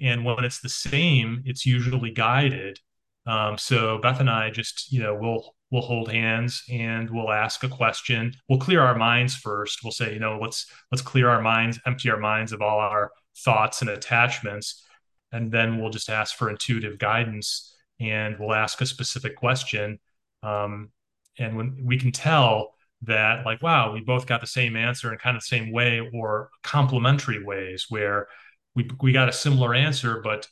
[0.00, 2.78] And when it's the same, it's usually guided.
[3.26, 7.64] Um, so Beth and I just, you know, we'll we'll hold hands and we'll ask
[7.64, 8.32] a question.
[8.48, 9.80] We'll clear our minds first.
[9.82, 13.10] We'll say, you know, let's let's clear our minds, empty our minds of all our
[13.44, 14.84] thoughts and attachments,
[15.32, 17.72] and then we'll just ask for intuitive guidance.
[17.98, 19.98] And we'll ask a specific question.
[20.42, 20.90] Um,
[21.38, 25.18] and when we can tell that like wow we both got the same answer in
[25.18, 28.26] kind of the same way or complementary ways where
[28.74, 30.48] we we got a similar answer but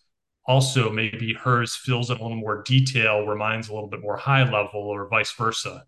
[0.46, 4.16] also maybe hers fills in a little more detail where mine's a little bit more
[4.16, 5.85] high level or vice versa.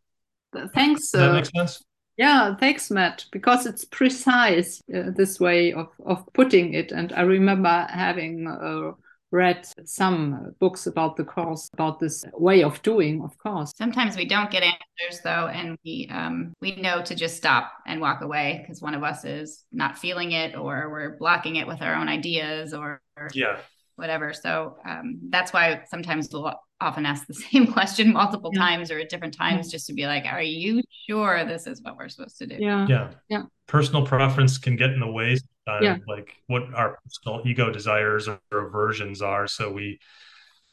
[0.75, 1.83] Thanks Does that uh, make sense?
[2.17, 6.91] yeah thanks matt because it's precise uh, this way of of putting it.
[6.93, 8.93] And i remember having uh,
[9.31, 13.73] read some books about the course about this way of doing of course.
[13.77, 18.01] Sometimes we don't get answers though and we um we know to just stop and
[18.01, 21.83] walk away because one of us is not feeling it or we're blocking it with
[21.83, 23.59] our own ideas or, or yeah.
[23.97, 24.33] whatever.
[24.33, 28.61] So um that's why sometimes we'll often ask the same question multiple yeah.
[28.61, 29.73] times or at different times yeah.
[29.73, 32.57] just to be like are you sure this is what we're supposed to do?
[32.59, 32.87] Yeah.
[32.89, 33.11] Yeah.
[33.29, 33.43] Yeah.
[33.67, 35.37] Personal preference can get in the way
[35.81, 35.97] yeah.
[36.07, 39.99] like what our personal ego desires or aversions are so we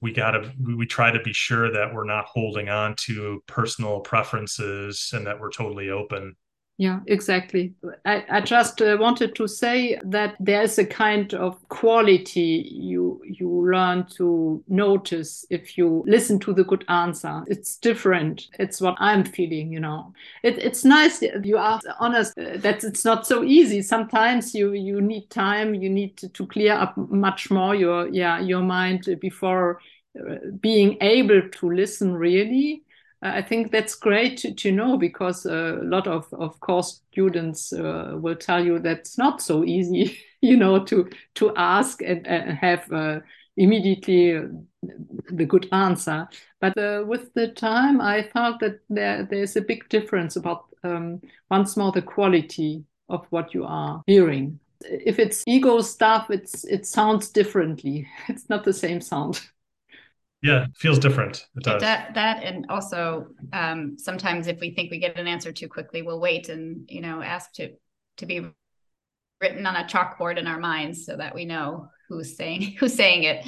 [0.01, 4.01] we got to we try to be sure that we're not holding on to personal
[4.01, 6.35] preferences and that we're totally open
[6.77, 7.73] yeah exactly.
[8.05, 13.49] I, I just uh, wanted to say that there's a kind of quality you you
[13.49, 17.43] learn to notice if you listen to the good answer.
[17.47, 18.47] It's different.
[18.59, 20.13] It's what i'm feeling you know.
[20.41, 23.81] It, it's nice you are honest uh, that it's not so easy.
[23.81, 25.75] Sometimes you you need time.
[25.75, 29.79] You need to, to clear up much more your yeah your mind before
[30.19, 32.82] uh, being able to listen really
[33.23, 38.17] I think that's great to, to know because a lot of, of course students uh,
[38.19, 43.21] will tell you that's not so easy, you know, to to ask and, have uh,
[43.55, 44.41] immediately
[45.31, 46.27] the good answer.
[46.59, 51.21] But uh, with the time, I felt that there there's a big difference about um,
[51.49, 54.59] once more the quality of what you are hearing.
[54.81, 58.07] If it's ego stuff, it's it sounds differently.
[58.27, 59.39] It's not the same sound.
[60.43, 61.47] Yeah, it feels different.
[61.55, 61.81] It does.
[61.81, 66.01] That, that and also um, sometimes if we think we get an answer too quickly,
[66.01, 67.71] we'll wait and you know ask to
[68.17, 68.45] to be
[69.41, 73.23] written on a chalkboard in our minds so that we know who's saying who's saying
[73.23, 73.45] it.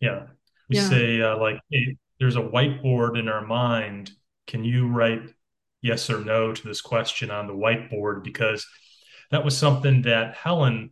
[0.00, 0.26] Yeah,
[0.68, 0.88] we yeah.
[0.88, 4.10] say uh, like, hey, there's a whiteboard in our mind.
[4.46, 5.22] Can you write
[5.80, 8.22] yes or no to this question on the whiteboard?
[8.22, 8.66] Because
[9.30, 10.90] that was something that Helen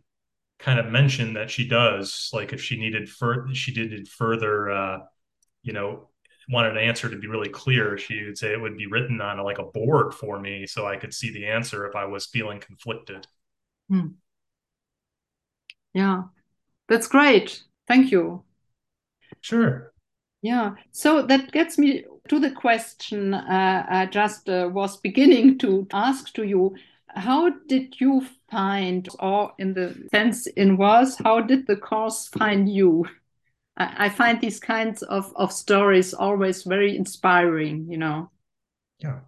[0.57, 2.31] kind of mentioned that she does.
[2.33, 4.71] Like if she needed further, she did further.
[4.71, 4.97] Uh,
[5.63, 6.09] you know,
[6.49, 9.39] wanted an answer to be really clear, she would say it would be written on
[9.39, 12.25] a, like a board for me so I could see the answer if I was
[12.25, 13.25] feeling conflicted.
[13.89, 14.07] Hmm.
[15.93, 16.23] Yeah,
[16.87, 17.63] that's great.
[17.87, 18.43] Thank you.
[19.41, 19.93] Sure.
[20.41, 25.87] Yeah, so that gets me to the question uh, I just uh, was beginning to
[25.93, 26.75] ask to you.
[27.07, 32.67] How did you find, or in the sense in was, how did the course find
[32.67, 33.05] you?
[33.77, 38.31] I, I find these kinds of, of stories always very inspiring, you know.
[38.99, 39.19] Yeah.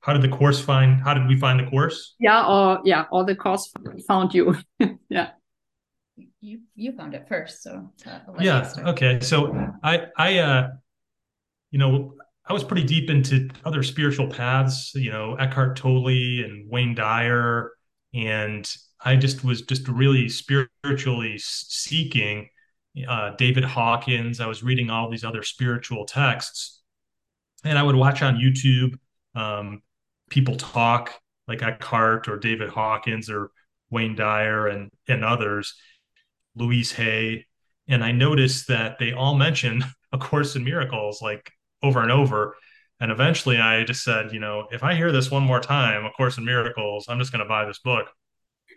[0.00, 2.16] How did the course find how did we find the course?
[2.18, 3.72] Yeah, or yeah, or the course
[4.08, 4.56] found you.
[5.08, 5.30] yeah.
[6.40, 8.68] You you found it first, so uh, yeah.
[8.78, 9.20] Okay.
[9.20, 10.70] So I I uh
[11.70, 16.68] you know I was pretty deep into other spiritual paths, you know, Eckhart Tolle and
[16.68, 17.70] Wayne Dyer,
[18.12, 18.68] and
[19.04, 22.48] I just was just really spiritually seeking
[23.06, 24.40] uh, David Hawkins.
[24.40, 26.82] I was reading all these other spiritual texts,
[27.64, 28.94] and I would watch on YouTube
[29.34, 29.82] um,
[30.30, 31.12] people talk
[31.48, 33.50] like Eckhart or David Hawkins or
[33.90, 35.74] Wayne Dyer and and others,
[36.54, 37.46] Louise Hay,
[37.88, 41.50] and I noticed that they all mention A Course in Miracles like
[41.82, 42.56] over and over.
[43.00, 46.10] And eventually, I just said, you know, if I hear this one more time, A
[46.10, 48.06] Course in Miracles, I'm just going to buy this book.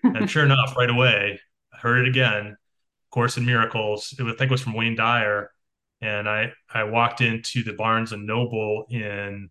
[0.04, 1.39] and sure enough, right away,
[1.73, 2.58] I heard it again
[3.15, 4.13] Course in Miracles.
[4.19, 5.49] It was, I think it was from Wayne Dyer,
[6.01, 9.49] and I I walked into the Barnes and Noble in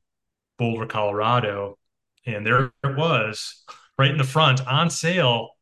[0.59, 1.79] Boulder, Colorado,
[2.27, 3.65] and there it was
[3.99, 5.53] right in the front on sale,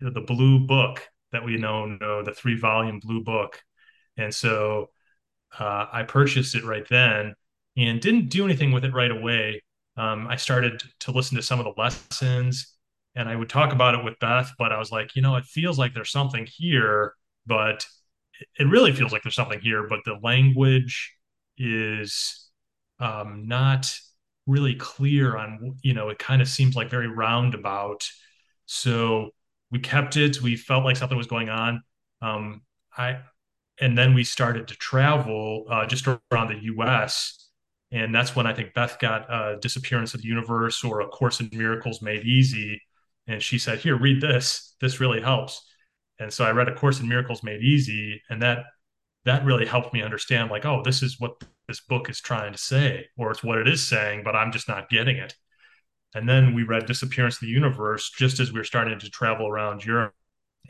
[0.00, 3.60] the blue book that we know know the three volume blue book,
[4.16, 4.90] and so
[5.58, 7.34] uh, I purchased it right then
[7.76, 9.64] and didn't do anything with it right away.
[9.96, 12.76] Um, I started to listen to some of the lessons
[13.16, 15.44] and I would talk about it with Beth, but I was like, you know, it
[15.44, 17.14] feels like there's something here
[17.48, 17.86] but
[18.58, 21.14] it really feels like there's something here, but the language
[21.56, 22.48] is
[23.00, 23.92] um, not
[24.46, 28.08] really clear on, you know, it kind of seems like very roundabout.
[28.66, 29.30] So
[29.70, 30.40] we kept it.
[30.40, 31.82] We felt like something was going on.
[32.22, 32.62] Um,
[32.96, 33.20] I,
[33.80, 37.50] and then we started to travel uh, just around the U.S.
[37.90, 41.40] And that's when I think Beth got uh, Disappearance of the Universe or A Course
[41.40, 42.80] in Miracles Made Easy.
[43.26, 44.74] And she said, Here, read this.
[44.80, 45.67] This really helps
[46.18, 48.58] and so i read a course in miracles made easy and that
[49.24, 51.32] that really helped me understand like oh this is what
[51.66, 54.68] this book is trying to say or it's what it is saying but i'm just
[54.68, 55.34] not getting it.
[56.14, 59.46] And then we read disappearance of the universe just as we were starting to travel
[59.46, 60.14] around europe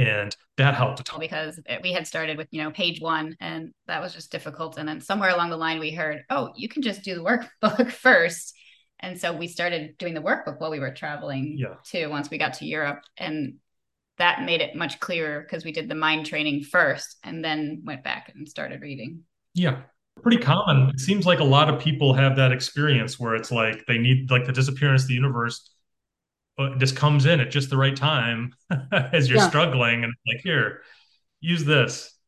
[0.00, 1.20] and that helped a ton.
[1.20, 4.78] Because we had started with you know page one and that was just difficult.
[4.78, 7.92] And then somewhere along the line we heard oh you can just do the workbook
[8.06, 8.54] first.
[9.00, 11.74] And so we started doing the workbook while we were traveling yeah.
[11.84, 13.02] too once we got to europe.
[13.16, 13.54] And
[14.18, 18.04] that made it much clearer because we did the mind training first and then went
[18.04, 19.22] back and started reading.
[19.54, 19.82] Yeah.
[20.22, 20.90] Pretty common.
[20.90, 24.30] It seems like a lot of people have that experience where it's like they need
[24.30, 25.70] like the disappearance of the universe
[26.58, 28.52] but this comes in at just the right time
[28.92, 29.48] as you're yeah.
[29.48, 30.82] struggling and like here
[31.40, 32.18] use this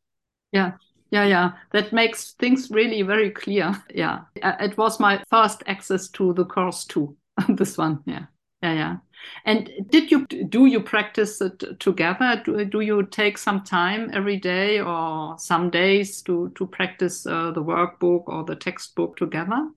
[0.52, 0.72] yeah
[1.10, 6.32] yeah yeah that makes things really very clear yeah it was my first access to
[6.34, 7.14] the course too
[7.48, 8.26] this one yeah
[8.62, 8.96] yeah, yeah.
[9.44, 12.42] And did you do you practice it together?
[12.44, 17.50] Do, do you take some time every day or some days to to practice uh,
[17.52, 19.68] the workbook or the textbook together?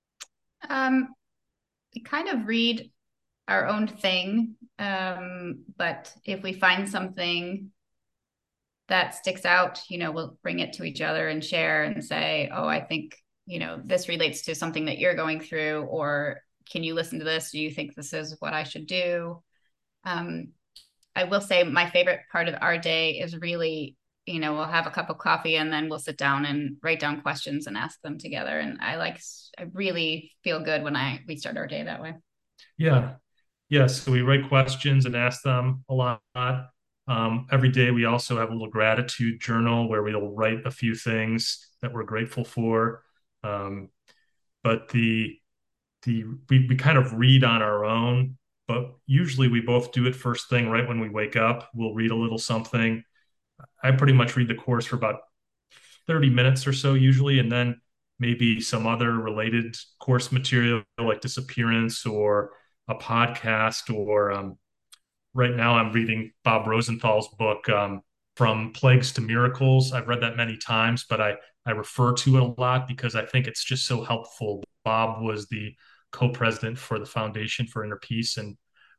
[0.69, 1.09] Um,
[1.95, 2.91] we kind of read
[3.47, 7.71] our own thing, um, but if we find something
[8.87, 12.49] that sticks out, you know, we'll bring it to each other and share and say,
[12.53, 13.15] "Oh, I think
[13.45, 17.25] you know this relates to something that you're going through," or can you listen to
[17.25, 17.51] this?
[17.51, 19.41] Do you think this is what I should do?
[20.03, 20.49] Um,
[21.15, 23.95] I will say my favorite part of our day is really,
[24.25, 26.99] you know, we'll have a cup of coffee and then we'll sit down and write
[26.99, 28.59] down questions and ask them together.
[28.59, 29.21] And I like,
[29.57, 32.15] I really feel good when I we start our day that way.
[32.77, 33.15] Yeah,
[33.69, 34.01] yes.
[34.01, 36.21] So we write questions and ask them a lot.
[37.05, 40.95] Um, every day we also have a little gratitude journal where we'll write a few
[40.95, 43.03] things that we're grateful for.
[43.43, 43.89] Um,
[44.63, 45.37] but the
[46.03, 48.37] the we, we kind of read on our own
[48.67, 51.69] but usually we both do it first thing right when we wake up.
[51.73, 53.03] We'll read a little something.
[53.83, 55.19] I pretty much read the course for about
[56.07, 57.79] 30 minutes or so usually and then
[58.19, 62.51] maybe some other related course material like disappearance or
[62.87, 64.57] a podcast or um,
[65.33, 68.01] right now i'm reading bob rosenthal's book um,
[68.35, 69.93] from plagues to miracles.
[69.93, 71.35] I've read that many times but i
[71.65, 74.63] i refer to it a lot because i think it's just so helpful.
[74.83, 75.73] Bob was the
[76.13, 78.55] co-president for the Foundation for Inner Peace, and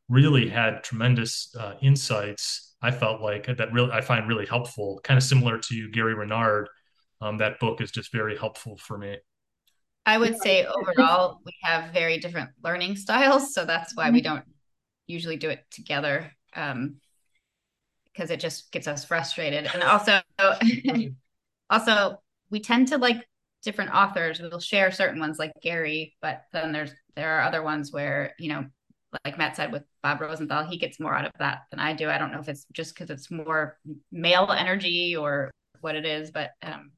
[0.09, 2.75] really had tremendous uh, insights.
[2.81, 6.69] I felt like that really I find really helpful, kind of similar to Gary Renard.
[7.21, 9.17] Um, that book is just very helpful for me.
[10.05, 14.35] I would say overall we have very different learning styles, so that's why we mm-hmm.
[14.35, 14.45] don't
[15.07, 16.97] usually do it together um,
[18.05, 19.69] because it just gets us frustrated.
[19.73, 20.19] And also,
[21.69, 23.25] also we tend to like
[23.63, 24.39] different authors.
[24.39, 28.49] We'll share certain ones like Gary, but then there's there are other ones where, you
[28.49, 28.65] know,
[29.23, 32.09] like Matt said with Bob Rosenthal, he gets more out of that than I do.
[32.09, 33.77] I don't know if it's just because it's more
[34.11, 35.51] male energy or
[35.81, 36.91] what it is, but um,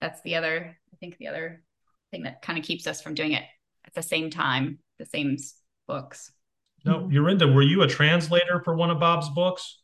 [0.00, 1.62] that's the other, I think the other
[2.10, 3.42] thing that kind of keeps us from doing it
[3.86, 5.36] at the same time, the same
[5.88, 6.30] books.
[6.84, 9.79] No, Yorinda, were you a translator for one of Bob's books?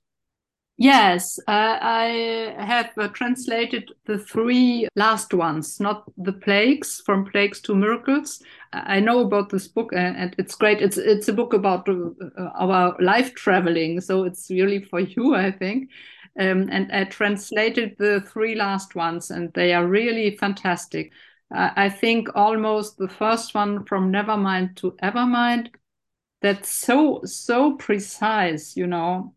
[0.79, 7.63] Yes, uh, I have uh, translated the three last ones, not the plagues, from plagues
[7.63, 8.43] to miracles.
[8.75, 10.83] I know about this book, and it's great.
[10.83, 12.11] It's it's a book about uh,
[12.59, 15.91] our life traveling, so it's really for you, I think.
[16.39, 21.11] Um, and I translated the three last ones, and they are really fantastic.
[21.51, 25.71] I think almost the first one from Nevermind to Evermind.
[26.43, 29.36] That's so so precise, you know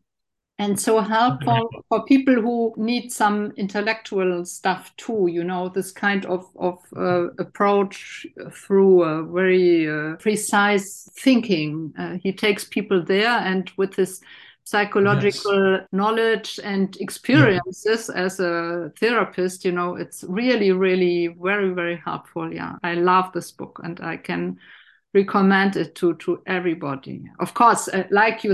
[0.60, 6.26] and so helpful for people who need some intellectual stuff too you know this kind
[6.26, 13.39] of of uh, approach through a very uh, precise thinking uh, he takes people there
[13.39, 14.22] and with his
[14.69, 15.88] psychological yes.
[15.91, 18.22] knowledge and experiences yeah.
[18.22, 22.54] as a therapist you know it's really really very very helpful.
[22.54, 22.76] Yeah.
[22.84, 24.60] I love this book and i can
[25.15, 27.24] recommend it to to everybody.
[27.39, 28.54] Of course uh, like you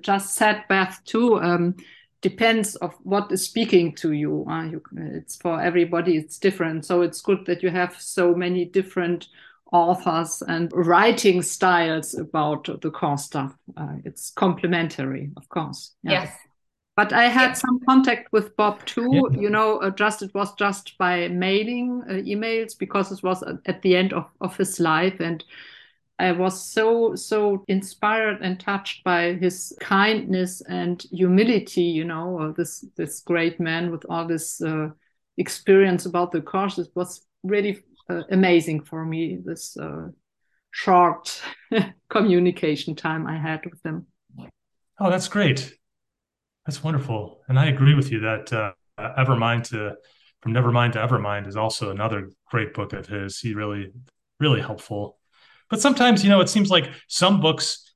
[0.00, 1.76] just said, Beth, too, um,
[2.20, 4.46] depends of what is speaking to you.
[4.48, 4.82] Uh, you.
[4.96, 6.86] It's for everybody, it's different.
[6.86, 9.28] So it's good that you have so many different
[9.72, 13.54] authors and writing styles about the core stuff.
[13.76, 15.94] Uh, it's complementary, of course.
[16.02, 16.12] Yeah.
[16.12, 16.36] Yes.
[16.96, 19.28] But I had some contact with Bob too.
[19.32, 19.40] Yeah.
[19.40, 23.82] You know, uh, just it was just by mailing uh, emails because it was at
[23.82, 25.42] the end of, of his life, and
[26.18, 31.82] I was so so inspired and touched by his kindness and humility.
[31.82, 34.90] You know, uh, this this great man with all this uh,
[35.36, 36.78] experience about the course.
[36.78, 39.38] It was really uh, amazing for me.
[39.44, 40.08] This uh,
[40.70, 41.42] short
[42.08, 44.06] communication time I had with him.
[45.00, 45.72] Oh, that's great.
[46.64, 49.96] That's wonderful, and I agree with you that uh, Evermind to
[50.42, 53.40] from Nevermind to Evermind is also another great book of his.
[53.40, 53.90] He really
[54.38, 55.18] really helpful
[55.70, 57.92] but sometimes, you know, it seems like some books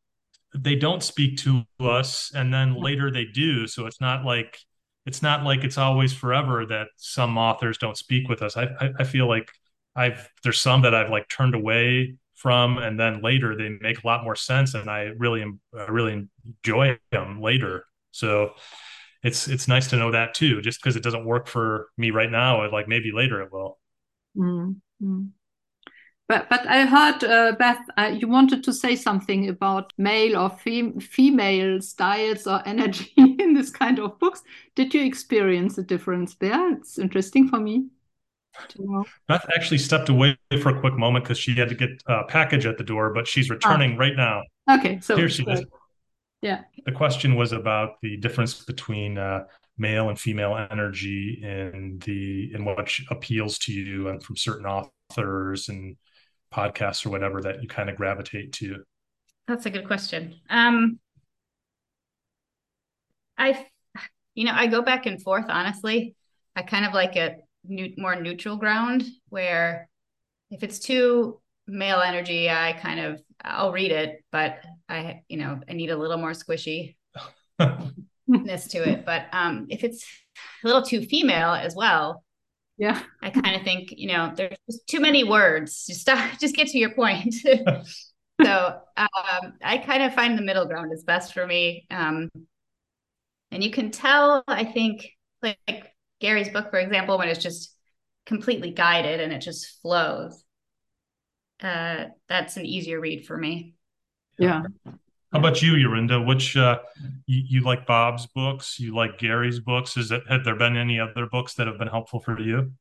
[0.55, 3.67] they don't speak to us and then later they do.
[3.67, 4.59] So it's not like
[5.07, 8.57] it's not like it's always forever that some authors don't speak with us.
[8.57, 9.51] I, I, I feel like
[9.97, 14.07] I've there's some that I've like turned away from and then later they make a
[14.07, 15.45] lot more sense and I really
[15.77, 17.85] I really enjoy them later.
[18.13, 18.53] So
[19.23, 20.63] it's it's nice to know that too.
[20.63, 23.79] Just because it doesn't work for me right now, like maybe later it will.
[24.37, 25.25] Mm-hmm.
[26.29, 30.51] But, but I heard, uh, Beth, uh, you wanted to say something about male or
[30.51, 34.43] fem female styles or energy in this kind of books.
[34.75, 36.73] Did you experience a difference there?
[36.75, 37.87] It's interesting for me.
[39.29, 42.67] Beth actually stepped away for a quick moment because she had to get a package
[42.67, 43.99] at the door, but she's returning ah.
[43.99, 44.43] right now.
[44.71, 45.65] Okay, so here she is.
[46.43, 46.63] Yeah.
[46.85, 49.45] The question was about the difference between uh,
[49.79, 52.79] male and female energy in the in what
[53.11, 55.97] appeals to you and from certain authors and
[56.53, 58.85] podcasts or whatever that you kind of gravitate to.
[59.47, 60.35] That's a good question.
[60.51, 60.99] Um,
[63.37, 63.67] I,
[64.35, 65.47] you know, I go back and forth.
[65.49, 66.15] Honestly,
[66.55, 69.89] I kind of like a new, more neutral ground where
[70.51, 75.61] if it's too male energy, I kind of I'll read it, but I, you know,
[75.69, 76.97] I need a little more squishy
[78.27, 79.05] ness to it.
[79.05, 80.05] But um, if it's
[80.65, 82.25] a little too female as well,
[82.79, 85.87] yeah, I kind of think you know there's just too many words.
[85.87, 87.35] Just stop, just get to your point.
[88.43, 91.87] so um, I kind of find the middle ground is best for me.
[91.91, 92.31] Um,
[93.51, 95.09] and you can tell, I think,
[95.43, 97.75] like, like Gary's book, for example, when it's just
[98.27, 100.45] completely guided and it just flows.
[101.61, 103.75] Uh, that's an easier read for me.
[104.39, 104.63] Yeah.
[105.33, 106.27] How about you, Yorinda?
[106.27, 106.79] Which uh,
[107.27, 108.81] you, you, like Bob's books?
[108.81, 109.97] You like Gary's books?
[109.99, 112.73] Is it have there been any other books that have been helpful for you?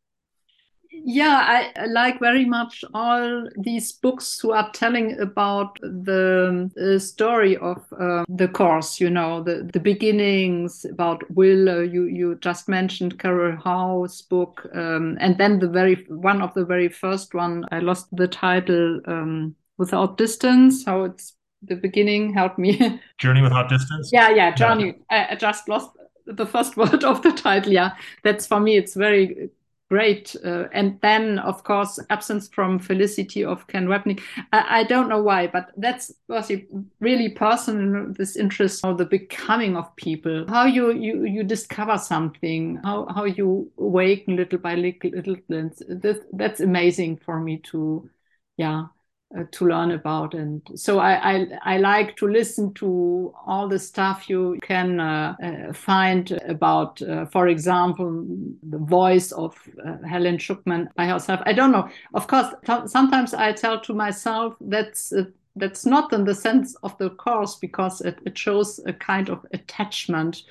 [0.89, 7.57] Yeah, I like very much all these books who are telling about the, the story
[7.57, 9.01] of uh, the course.
[9.01, 11.67] You know, the the beginnings about Will.
[11.67, 16.53] Uh, you you just mentioned Carol Howe's book, um, and then the very one of
[16.53, 17.65] the very first one.
[17.71, 19.01] I lost the title.
[19.05, 23.01] Um, Without distance, how it's the beginning help me.
[23.17, 24.09] Journey without distance?
[24.13, 24.95] Yeah yeah journey.
[25.09, 25.91] I, I, just lost
[26.25, 27.91] the first word of the title yeah.
[28.23, 29.49] That's for me it's very
[29.89, 30.35] great.
[30.43, 34.21] Uh, and then of course absence from felicity of ken wapnick.
[34.51, 36.51] I, I, don't know why but that's was
[36.99, 40.45] really personal this interest of the becoming of people.
[40.49, 46.19] How you you you discover something how how you awaken little by little, little this,
[46.33, 48.09] that's amazing for me to
[48.57, 48.87] yeah
[49.35, 50.33] uh, to learn about.
[50.33, 55.35] And so I, I, I like to listen to all the stuff you can uh,
[55.41, 58.25] uh, find about uh, for example
[58.63, 59.55] the voice of
[59.85, 61.41] uh, helen schucman by herself.
[61.45, 61.89] I don't know.
[62.13, 62.53] Of course
[62.85, 65.23] sometimes i tell to myself that's uh,
[65.55, 69.45] that's not in the sense of the course because it, it shows a kind of
[69.53, 70.43] attachment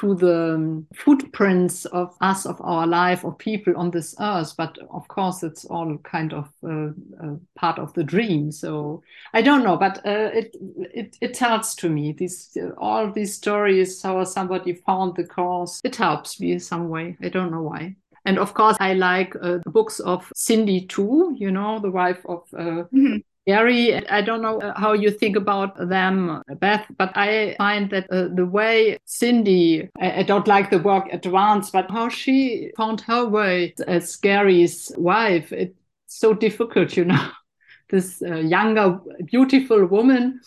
[0.00, 4.54] to the um, footprints of us, of our life, of people on this earth.
[4.56, 6.92] But of course, it's all kind of uh,
[7.22, 8.50] uh, part of the dream.
[8.50, 9.02] So
[9.34, 10.56] I don't know, but uh, it,
[10.94, 15.80] it it tells to me these uh, all these stories how somebody found the course.
[15.84, 17.16] It helps me in some way.
[17.22, 17.96] I don't know why.
[18.24, 21.34] And of course, I like uh, the books of Cindy too.
[21.38, 23.22] You know, the wife of mm -hmm.
[23.46, 28.06] Gary, I don't know uh, how you think about them, Beth, but I find that
[28.10, 33.00] uh, the way Cindy, I, I, don't like the word advanced, but how she found
[33.02, 35.74] her way as Gary's wife, it's
[36.06, 37.30] so difficult, you know.
[37.88, 40.40] this uh, younger, beautiful woman.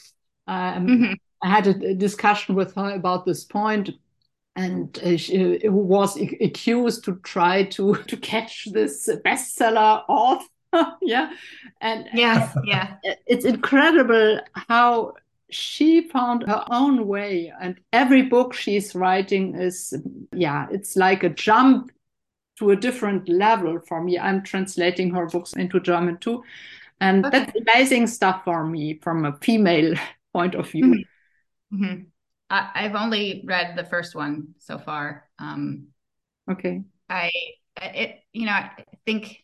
[0.47, 1.13] Um, mm-hmm.
[1.41, 3.89] I had a discussion with her about this point,
[4.55, 10.45] and uh, she was accused to try to to catch this bestseller author
[11.01, 11.31] yeah
[11.81, 12.95] and yes yeah
[13.25, 15.13] it's incredible how
[15.49, 19.93] she found her own way and every book she's writing is
[20.31, 21.91] yeah it's like a jump
[22.57, 26.43] to a different level for me i'm translating her books into german too
[26.99, 27.39] and okay.
[27.39, 29.93] that's amazing stuff for me from a female
[30.33, 31.83] point of view mm-hmm.
[31.83, 32.01] Mm-hmm.
[32.49, 35.87] I, have only read the first one so far um
[36.49, 37.31] okay i
[37.81, 38.71] it you know i
[39.05, 39.42] think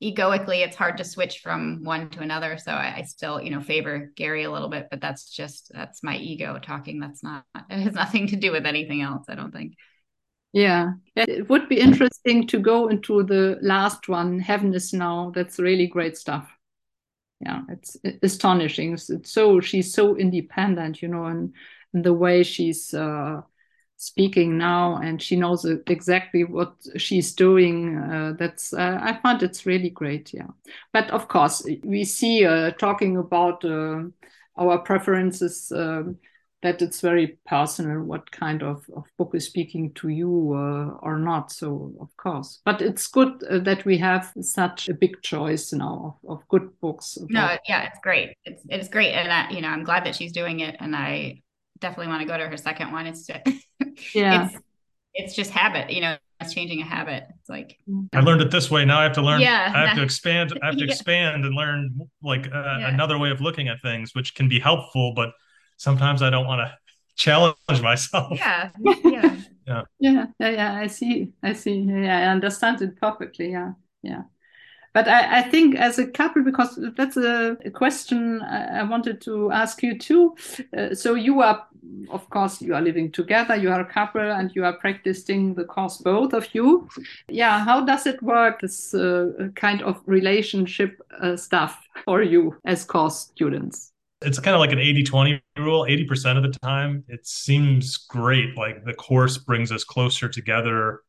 [0.00, 2.56] egoically it's hard to switch from one to another.
[2.56, 6.02] So I, I, still you know favor gary a little bit but that's just that's
[6.02, 7.00] my ego talking.
[7.00, 9.74] That's not it has nothing to do with anything else i don't think.
[10.52, 10.94] Yeah.
[11.14, 15.30] It would be interesting to go into the last one heaven is now.
[15.34, 16.50] That's really great stuff.
[17.40, 18.94] Yeah it's, it's astonishing.
[18.94, 21.54] It's, it's so she's so independent you know and,
[21.92, 23.42] and the way she's uh
[24.00, 29.66] speaking now and she knows exactly what she's doing uh, that's uh, i find it's
[29.66, 30.46] really great yeah.
[30.92, 34.04] But of course we see uh, talking about uh,
[34.56, 36.16] our preferences um,
[36.62, 41.18] that it's very personal what kind of, of book is speaking to you uh, or
[41.18, 42.60] not so of course.
[42.64, 46.70] But it's good uh, that we have such a big choice now of, of good
[46.80, 48.34] books no yeah it's great.
[48.46, 51.42] It's, it's great and I, you know i'm glad that she's doing it and i
[51.80, 53.06] definitely want to go to her second one.
[53.06, 53.40] It's just,
[54.14, 54.58] yeah, it's,
[55.14, 57.24] it's just habit, you know, it's changing a habit.
[57.38, 57.78] It's like
[58.14, 58.84] I learned it this way.
[58.84, 59.40] Now I have to learn.
[59.40, 60.58] Yeah, I have to expand.
[60.62, 60.90] I have to yeah.
[60.90, 62.88] expand and learn like uh, yeah.
[62.88, 65.32] another way of looking at things, which can be helpful, but
[65.76, 66.78] sometimes I don't want to
[67.16, 68.38] challenge myself.
[68.38, 70.74] Yeah, yeah, yeah, yeah, yeah, yeah.
[70.74, 71.32] I see.
[71.42, 71.80] I see.
[71.80, 73.52] Yeah, I understand it perfectly.
[73.52, 73.72] Yeah,
[74.02, 74.22] yeah.
[74.94, 79.52] but I, I, think as a couple, because that's a, a question I, wanted to
[79.52, 80.36] ask you too.
[80.76, 81.66] Uh, so you are,
[82.10, 85.64] of course, you are living together, you are a couple, and you are practicing the
[85.64, 86.88] course, both of you.
[87.28, 92.84] Yeah, how does it work, this uh, kind of relationship uh, stuff for you as
[92.84, 93.92] course students?
[94.22, 95.84] It's kind of like an 80 20 rule.
[95.84, 98.56] 80% of the time, it seems great.
[98.56, 101.00] Like the course brings us closer together.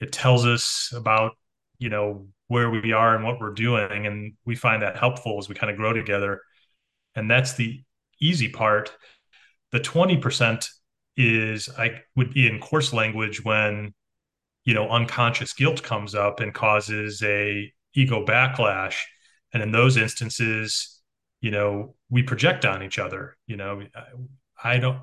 [0.00, 1.32] It tells us about,
[1.78, 4.06] you know, where we are and what we're doing.
[4.06, 6.40] And we find that helpful as we kind of grow together.
[7.14, 7.82] And that's the
[8.20, 8.92] easy part.
[9.74, 10.68] The 20%
[11.16, 13.92] is I would be in course language when,
[14.64, 18.94] you know, unconscious guilt comes up and causes a ego backlash.
[19.52, 21.02] And in those instances,
[21.40, 23.36] you know, we project on each other.
[23.48, 23.82] You know,
[24.62, 25.00] I, I don't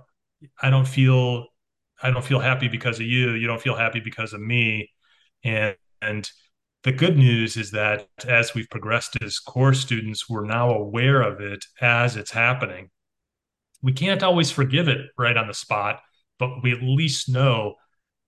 [0.61, 1.47] I don't feel
[2.01, 3.31] I don't feel happy because of you.
[3.31, 4.89] You don't feel happy because of me.
[5.43, 6.31] And and
[6.83, 11.41] the good news is that as we've progressed as core students, we're now aware of
[11.41, 12.89] it as it's happening.
[13.81, 16.01] We can't always forgive it right on the spot,
[16.39, 17.75] but we at least know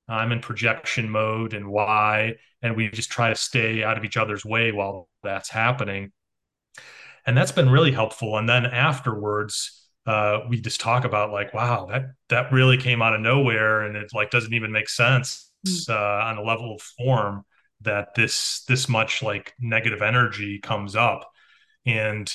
[0.07, 2.35] I'm in projection mode and why.
[2.61, 6.11] And we just try to stay out of each other's way while that's happening.
[7.25, 8.37] And that's been really helpful.
[8.37, 13.13] And then afterwards, uh, we just talk about like, wow, that that really came out
[13.13, 15.89] of nowhere, and it like doesn't even make sense mm.
[15.89, 17.45] uh, on a level of form
[17.81, 21.29] that this this much like negative energy comes up
[21.85, 22.33] and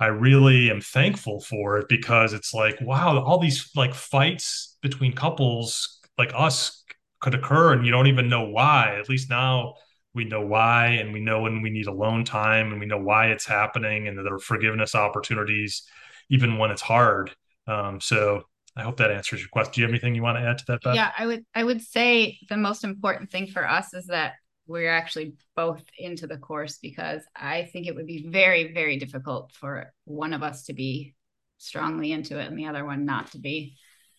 [0.00, 5.12] i really am thankful for it because it's like wow all these like fights between
[5.12, 6.84] couples like us
[7.20, 9.74] could occur and you don't even know why at least now
[10.14, 13.28] we know why and we know when we need alone time and we know why
[13.28, 15.82] it's happening and there are forgiveness opportunities
[16.30, 17.34] even when it's hard
[17.66, 18.44] um, so
[18.76, 19.72] I hope that answers your question.
[19.72, 20.82] Do you have anything you want to add to that?
[20.82, 20.96] Beth?
[20.96, 21.44] Yeah, I would.
[21.54, 24.34] I would say the most important thing for us is that
[24.66, 29.52] we're actually both into the course because I think it would be very, very difficult
[29.52, 31.14] for one of us to be
[31.58, 33.76] strongly into it and the other one not to be.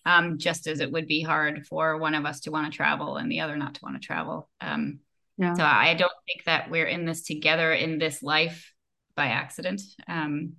[0.08, 3.18] Um, just as it would be hard for one of us to want to travel
[3.18, 4.48] and the other not to want to travel.
[4.62, 5.00] Um,
[5.38, 5.56] yeah.
[5.56, 8.72] So I don't think that we're in this together in this life
[9.16, 9.82] by accident.
[10.08, 10.54] Um,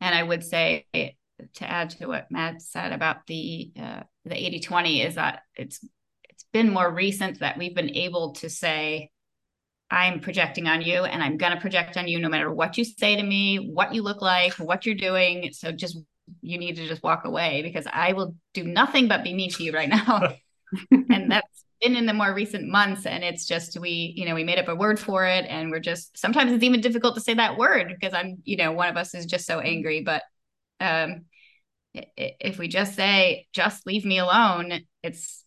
[0.00, 4.60] and I would say to add to what Matt said about the uh, the 80
[4.60, 5.84] 20 is that it's
[6.52, 9.10] been more recent that we've been able to say,
[9.90, 12.84] I'm projecting on you and I'm going to project on you no matter what you
[12.84, 15.50] say to me, what you look like, what you're doing.
[15.52, 15.98] So just,
[16.42, 19.64] you need to just walk away because I will do nothing but be mean to
[19.64, 20.34] you right now.
[20.90, 23.06] and that's been in the more recent months.
[23.06, 25.46] And it's just, we, you know, we made up a word for it.
[25.48, 28.72] And we're just, sometimes it's even difficult to say that word because I'm, you know,
[28.72, 30.02] one of us is just so angry.
[30.02, 30.22] But
[30.80, 31.24] um,
[31.94, 35.44] if we just say, just leave me alone, it's,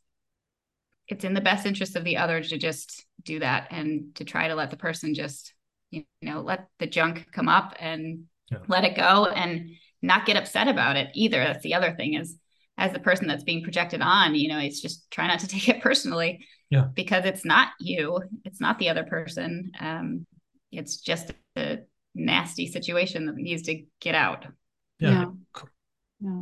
[1.12, 4.48] it's in the best interest of the other to just do that and to try
[4.48, 5.54] to let the person just
[5.90, 8.60] you know let the junk come up and yeah.
[8.68, 9.70] let it go and
[10.02, 11.44] not get upset about it either.
[11.44, 12.38] That's the other thing is
[12.78, 15.70] as the person that's being projected on you know it's just try not to take
[15.70, 16.88] it personally yeah.
[16.94, 19.72] because it's not you it's not the other person.
[19.80, 20.26] Um
[20.72, 21.80] it's just a
[22.16, 24.46] nasty situation that needs to get out.
[25.00, 25.26] Yeah, yeah.
[26.22, 26.42] yeah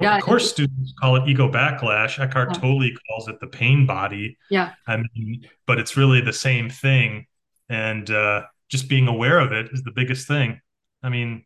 [0.00, 2.18] yeah, of course, students call it ego backlash.
[2.18, 2.60] Eckhart yeah.
[2.60, 4.36] Tolle calls it the pain body.
[4.50, 4.72] Yeah.
[4.86, 7.26] I mean, but it's really the same thing.
[7.68, 10.60] And uh, just being aware of it is the biggest thing.
[11.02, 11.44] I mean,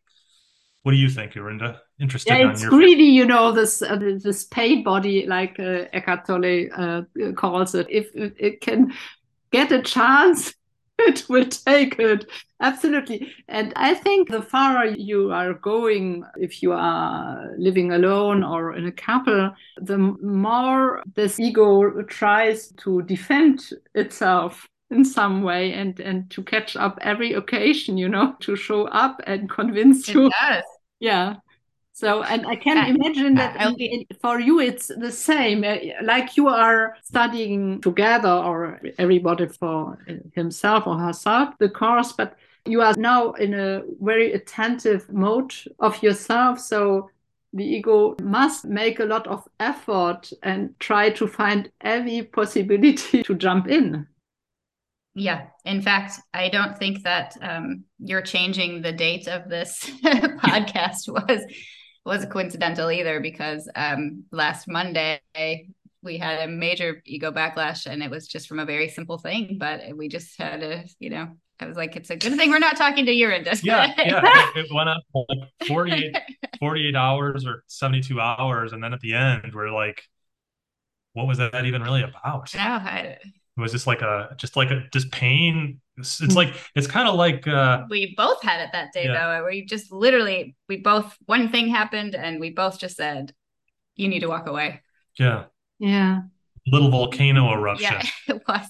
[0.82, 1.78] what do you think, Yorinda?
[2.00, 2.36] Interesting.
[2.36, 7.02] Yeah, it's greedy, you know, this uh, this pain body, like uh, Eckhart Tolle uh,
[7.36, 7.86] calls it.
[7.90, 8.94] If it can
[9.52, 10.54] get a chance
[11.08, 12.30] it will take it.
[12.60, 13.32] Absolutely.
[13.48, 18.86] And i think the farther you are going if you are living alone or in
[18.86, 26.30] a couple the more this ego tries to defend itself in some way and and
[26.30, 30.30] to catch up every occasion you know to show up and convince it you.
[30.40, 30.64] does.
[30.98, 31.36] yeah
[32.00, 33.58] so, and I can imagine that
[34.22, 35.64] for you it's the same.
[35.64, 39.98] Uh, like you are studying together, or everybody for
[40.34, 46.02] himself or herself, the course, but you are now in a very attentive mode of
[46.02, 46.58] yourself.
[46.58, 47.10] So
[47.52, 53.34] the ego must make a lot of effort and try to find every possibility to
[53.34, 54.06] jump in.
[55.14, 55.48] Yeah.
[55.66, 61.44] In fact, I don't think that um, you're changing the date of this podcast was
[62.04, 65.20] wasn't coincidental either because um, last Monday
[66.02, 69.56] we had a major ego backlash and it was just from a very simple thing,
[69.58, 71.28] but we just had a, you know,
[71.60, 73.62] I was like, it's a good thing we're not talking to Yorinda.
[73.62, 74.50] Yeah, yeah.
[74.56, 76.16] It, it, went up like 48,
[76.58, 78.72] 48 hours or 72 hours.
[78.72, 80.02] And then at the end, we're like,
[81.12, 82.54] what was that even really about?
[82.54, 86.54] No, I, it was just like a, just like a, just pain It's, it's like
[86.74, 89.38] it's kind of like uh, we both had it that day yeah.
[89.38, 89.46] though.
[89.46, 93.32] We just literally we both one thing happened and we both just said,
[93.96, 94.82] "You need to walk away."
[95.18, 95.44] Yeah.
[95.78, 96.22] Yeah.
[96.66, 97.92] Little volcano eruption.
[97.92, 98.02] Yeah,
[98.34, 98.68] it was.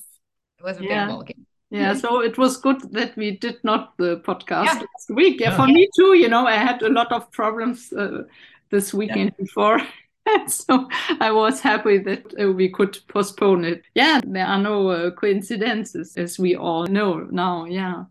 [0.58, 1.06] It was a yeah.
[1.06, 1.44] big volcano.
[1.70, 4.74] Yeah, so it was good that we did not the podcast yeah.
[4.74, 5.38] last week.
[5.38, 6.14] Yeah, yeah, for me too.
[6.14, 8.24] You know, I had a lot of problems uh,
[8.70, 9.80] this weekend before.
[10.46, 10.88] so
[11.20, 13.82] I was happy that uh, we could postpone it.
[13.94, 17.64] Yeah, there are no uh, coincidences, as we all know now.
[17.64, 18.04] Yeah.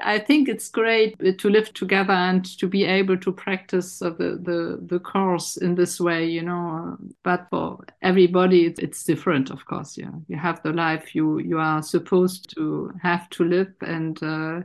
[0.00, 4.78] I think it's great to live together and to be able to practice the, the,
[4.86, 6.96] the course in this way, you know.
[7.22, 9.98] But for everybody, it's, it's different, of course.
[9.98, 14.62] Yeah, you have the life you you are supposed to have to live, and uh,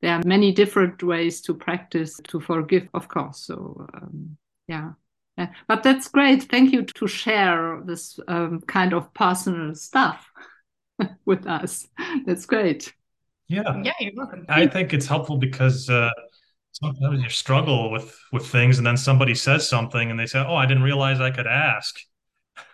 [0.00, 3.40] there are many different ways to practice to forgive, of course.
[3.40, 4.92] So um, yeah.
[5.40, 6.42] Yeah, but that's great.
[6.50, 10.30] Thank you to share this um, kind of personal stuff
[11.24, 11.88] with us.
[12.26, 12.92] That's great.
[13.48, 14.44] Yeah, yeah, you're welcome.
[14.50, 16.10] I think it's helpful because uh,
[16.72, 20.56] sometimes you struggle with with things, and then somebody says something, and they say, "Oh,
[20.56, 21.98] I didn't realize I could ask."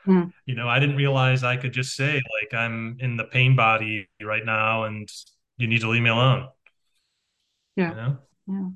[0.04, 0.32] Mm.
[0.46, 4.08] You know, I didn't realize I could just say, like, I'm in the pain body
[4.20, 5.08] right now, and
[5.56, 6.48] you need to leave me alone.
[7.76, 7.90] Yeah.
[7.90, 8.18] You know?
[8.48, 8.68] Yeah.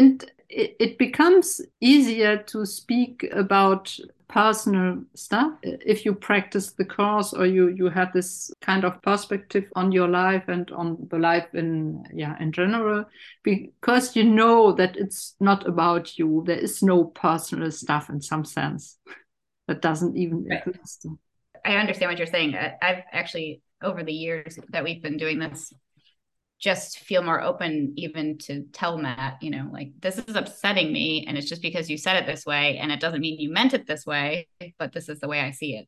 [0.00, 3.96] And it, it becomes easier to speak about
[4.28, 5.52] personal stuff.
[5.62, 10.08] If you practice the course or you you have this kind of perspective on your
[10.08, 13.06] life and on the life in yeah in general
[13.42, 16.44] because you know that it's not about you.
[16.46, 18.98] There is no personal stuff in some sense
[19.66, 20.62] that doesn't even right.
[20.66, 21.06] exist.
[21.64, 22.54] I understand what you're saying.
[22.54, 25.72] I've actually over the years that we've been doing this
[26.58, 31.24] just feel more open even to tell Matt, you know, like this is upsetting me
[31.28, 33.74] and it's just because you said it this way and it doesn't mean you meant
[33.74, 34.48] it this way,
[34.78, 35.86] but this is the way I see it.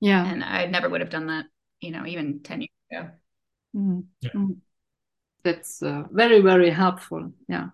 [0.00, 0.24] Yeah.
[0.24, 1.44] And I never would have done that,
[1.80, 3.10] you know, even 10 years ago.
[3.76, 4.00] Mm-hmm.
[4.22, 4.30] Yeah.
[4.30, 4.52] Mm-hmm.
[5.44, 7.32] That's uh, very, very helpful.
[7.48, 7.68] Yeah.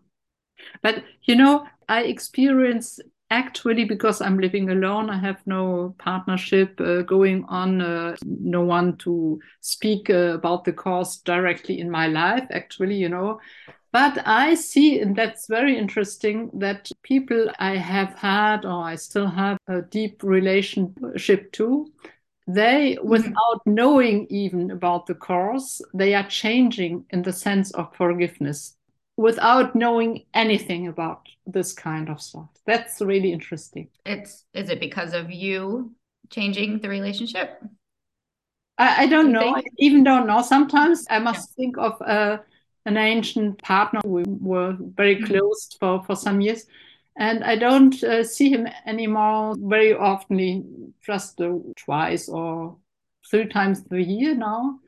[0.82, 2.98] But, you know, I experience
[3.30, 5.10] actually because i'm living alone.
[5.10, 10.72] I have no partnership uh, going on uh, no one to speak uh, about the
[10.72, 13.40] cause directly in my life actually you know.
[13.92, 19.26] But i see and that's very interesting that people i have had or i still
[19.26, 21.86] have a deep relationship to
[22.46, 23.08] they mm-hmm.
[23.08, 28.76] without knowing even about the cause they are changing in the sense of forgiveness
[29.16, 32.48] without knowing anything about this kind of stuff.
[32.66, 33.88] That's really interesting.
[34.04, 35.94] It's is it because of you
[36.30, 37.62] changing the relationship?
[38.78, 39.56] I, I don't Do know.
[39.56, 40.42] I even don't know.
[40.42, 41.54] Sometimes I must yeah.
[41.56, 42.38] think of uh,
[42.84, 44.00] an ancient partner.
[44.04, 45.26] We were very mm-hmm.
[45.26, 46.66] close for, for some years.
[47.18, 52.76] And I don't uh, see him anymore very often, just uh, twice or
[53.30, 54.80] three times a year now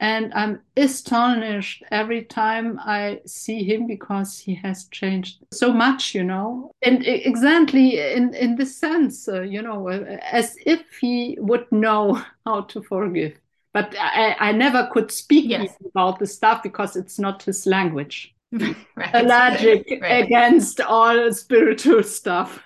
[0.00, 6.22] and I'm astonished every time I see him because he has changed so much, you
[6.22, 6.70] know.
[6.82, 12.22] And exactly in in this sense, uh, you know, uh, as if he would know
[12.46, 13.40] how to forgive.
[13.74, 15.76] But I, I never could speak yes.
[15.84, 18.34] about the stuff because it's not his language.
[18.52, 18.76] right.
[19.14, 20.24] Allergic right.
[20.24, 22.62] against all spiritual stuff.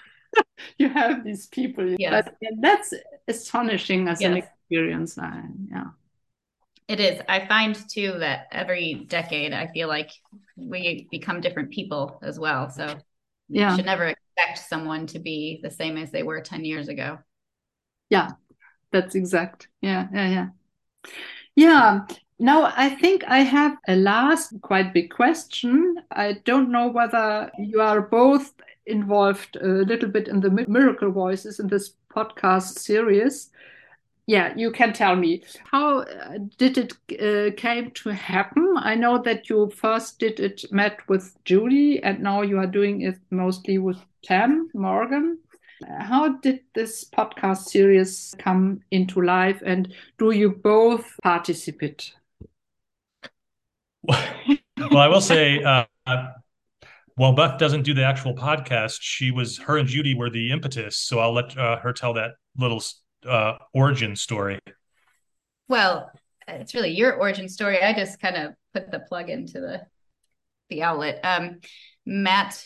[0.78, 2.24] you have these people, yes.
[2.24, 2.94] but that's
[3.26, 4.30] astonishing as yes.
[4.30, 5.18] an experience.
[5.18, 5.88] I, yeah.
[6.92, 7.22] It is.
[7.26, 10.10] I find too that every decade, I feel like
[10.58, 12.68] we become different people as well.
[12.68, 12.98] So
[13.48, 13.70] yeah.
[13.70, 17.18] you should never expect someone to be the same as they were 10 years ago.
[18.10, 18.32] Yeah,
[18.90, 19.68] that's exact.
[19.80, 20.48] Yeah, yeah, yeah.
[21.56, 22.00] Yeah.
[22.38, 25.96] Now, I think I have a last quite big question.
[26.10, 28.52] I don't know whether you are both
[28.84, 33.48] involved a little bit in the miracle voices in this podcast series
[34.26, 35.42] yeah you can tell me.
[35.70, 38.74] How uh, did it uh, came to happen?
[38.78, 43.02] I know that you first did it met with julie and now you are doing
[43.02, 45.38] it mostly with tam morgan.
[45.98, 52.12] How did this podcast series come into life and do you both participate?
[54.04, 55.84] Well i will say uh,
[57.16, 60.96] while Beth doesn't do the actual podcast, she was her and Judy were the impetus.
[60.96, 62.82] So I'll let uh, her tell that little
[63.26, 64.58] uh, origin story?
[65.68, 66.10] Well,
[66.48, 67.82] it's really your origin story.
[67.82, 69.82] I just kind of put the plug into the
[70.68, 71.20] the outlet.
[71.22, 71.60] Um,
[72.06, 72.64] Matt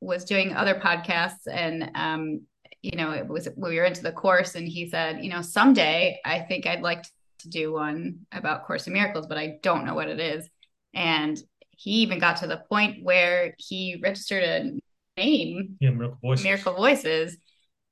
[0.00, 2.42] was doing other podcasts, and um,
[2.82, 6.20] you know, it was we were into the course, and he said, you know, someday
[6.24, 7.04] I think I'd like
[7.40, 10.48] to do one about Course in Miracles, but I don't know what it is.
[10.92, 11.38] And
[11.70, 14.72] he even got to the point where he registered a
[15.16, 16.44] name, yeah, Miracle Voices.
[16.44, 17.36] Miracle Voices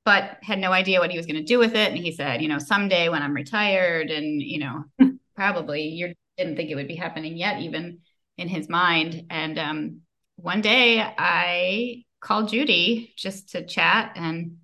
[0.05, 1.93] but had no idea what he was going to do with it.
[1.93, 4.85] And he said, you know, someday when I'm retired and, you know,
[5.37, 7.99] probably you're didn't think it would be happening yet, even
[8.39, 9.27] in his mind.
[9.31, 10.01] And um,
[10.37, 14.59] one day I called Judy just to chat, and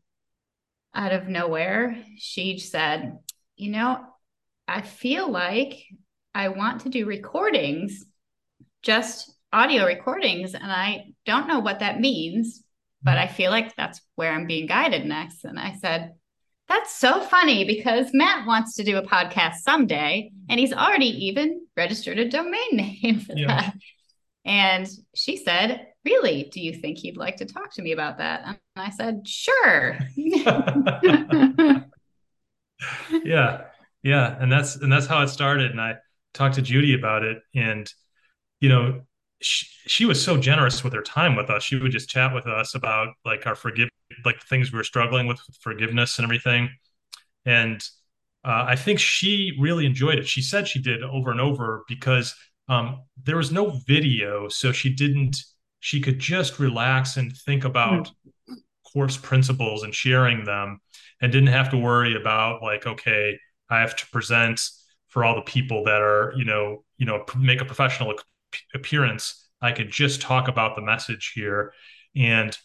[0.94, 3.18] out of nowhere, she said,
[3.56, 4.04] You know,
[4.66, 5.84] I feel like
[6.34, 8.04] I want to do recordings,
[8.82, 12.62] just audio recordings, and I don't know what that means,
[13.02, 13.20] but mm-hmm.
[13.20, 15.44] I feel like that's where I'm being guided next.
[15.44, 16.12] And I said,
[16.68, 21.66] that's so funny because Matt wants to do a podcast someday and he's already even
[21.76, 23.46] registered a domain name for yeah.
[23.46, 23.74] that.
[24.44, 28.42] And she said, Really, do you think he'd like to talk to me about that?
[28.46, 29.98] And I said, Sure.
[33.24, 33.64] yeah.
[34.02, 34.36] Yeah.
[34.40, 35.70] And that's and that's how it started.
[35.70, 35.96] And I
[36.34, 37.38] talked to Judy about it.
[37.54, 37.92] And,
[38.60, 39.02] you know,
[39.40, 41.62] she, she was so generous with her time with us.
[41.62, 43.88] She would just chat with us about like our forgive
[44.24, 46.70] like things we were struggling with, with forgiveness and everything.
[47.44, 47.80] And
[48.44, 50.26] uh, I think she really enjoyed it.
[50.26, 52.34] She said she did over and over because
[52.68, 55.38] um, there was no video, so she didn't.
[55.80, 58.10] She could just relax and think about
[58.48, 58.56] mm.
[58.92, 60.80] course principles and sharing them,
[61.20, 63.38] and didn't have to worry about like, okay,
[63.70, 64.60] I have to present
[65.08, 68.10] for all the people that are, you know, you know, make a professional
[68.74, 69.48] appearance.
[69.60, 71.72] I could just talk about the message here,
[72.14, 72.56] and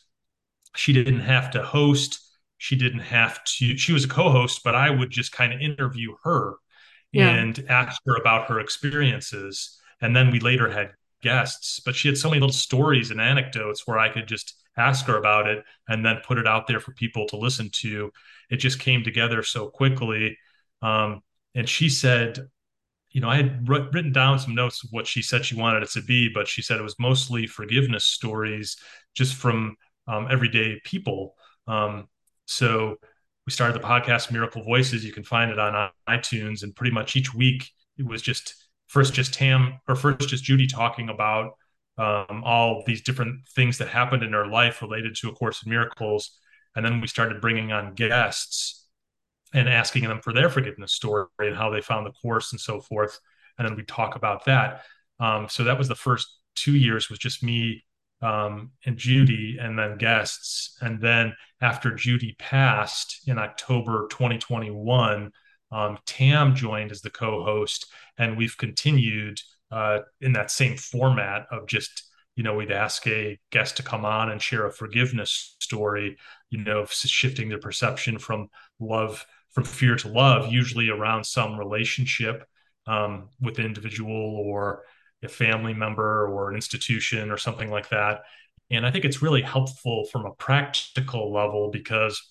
[0.75, 2.19] she didn't have to host.
[2.57, 5.59] She didn't have to, she was a co host, but I would just kind of
[5.59, 6.55] interview her
[7.11, 7.29] yeah.
[7.29, 9.79] and ask her about her experiences.
[10.01, 13.85] And then we later had guests, but she had so many little stories and anecdotes
[13.85, 16.93] where I could just ask her about it and then put it out there for
[16.93, 18.11] people to listen to.
[18.49, 20.37] It just came together so quickly.
[20.81, 21.21] Um,
[21.55, 22.47] and she said,
[23.13, 25.91] you know, I had written down some notes of what she said she wanted it
[25.91, 28.75] to be, but she said it was mostly forgiveness stories
[29.13, 31.35] just from um, everyday people.
[31.67, 32.07] Um,
[32.45, 32.97] so
[33.45, 35.05] we started the podcast Miracle Voices.
[35.05, 38.55] You can find it on iTunes, and pretty much each week it was just
[38.87, 41.51] first just Tam or first just Judy talking about
[41.99, 45.69] um, all these different things that happened in her life related to A Course in
[45.69, 46.31] Miracles,
[46.75, 48.82] and then we started bringing on guests
[49.53, 52.81] and asking them for their forgiveness story and how they found the course and so
[52.81, 53.19] forth,
[53.57, 54.83] and then we talk about that.
[55.19, 57.83] Um, so that was the first two years was just me
[58.21, 60.77] um, and Judy, and then guests.
[60.81, 65.31] And then after Judy passed in October 2021,
[65.71, 69.39] um, Tam joined as the co-host, and we've continued
[69.71, 72.03] uh, in that same format of just
[72.35, 76.17] you know we'd ask a guest to come on and share a forgiveness story,
[76.49, 78.47] you know, shifting their perception from
[78.79, 82.45] love from fear to love, usually around some relationship
[82.87, 84.11] um, with an individual
[84.45, 84.83] or
[85.23, 88.21] a family member or an institution or something like that.
[88.71, 92.21] And I think it's really helpful from a practical level because,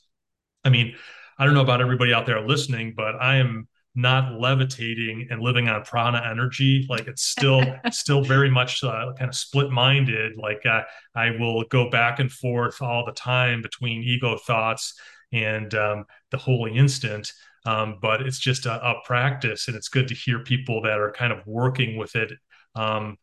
[0.64, 0.94] I mean,
[1.38, 5.68] I don't know about everybody out there listening, but I am not levitating and living
[5.68, 10.64] on prana energy like it's still still very much uh, kind of split minded like
[10.64, 10.80] uh,
[11.14, 14.94] i will go back and forth all the time between ego thoughts
[15.32, 17.32] and um, the holy instant
[17.64, 21.12] um, but it's just a, a, practice and it's good to hear people that are
[21.12, 22.32] kind of working with it
[22.74, 23.16] um,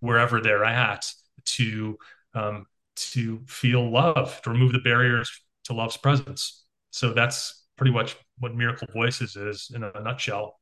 [0.00, 1.10] wherever they're at
[1.44, 1.96] to
[2.34, 5.30] um, to feel love, to remove the barriers
[5.64, 6.64] to love's presence.
[6.90, 10.58] So that's pretty much what Miracle Voices is in a nutshell.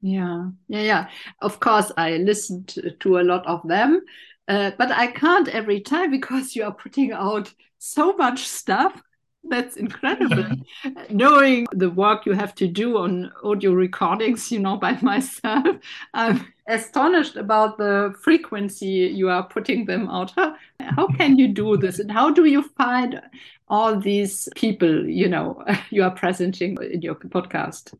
[0.00, 1.08] Yeah, yeah, yeah.
[1.40, 4.02] Of course, I listened to a lot of them,
[4.48, 9.00] uh, but I can't every time because you are putting out so much stuff
[9.44, 10.44] that's incredible.
[10.84, 15.76] Uh, knowing the work you have to do on audio recordings, you know, by myself,
[16.14, 20.32] I'm astonished about the frequency you are putting them out.
[20.36, 21.98] How, how can you do this?
[21.98, 23.20] And how do you find
[23.68, 27.94] all these people, you know, you are presenting in your podcast?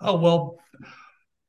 [0.00, 0.58] Oh, well,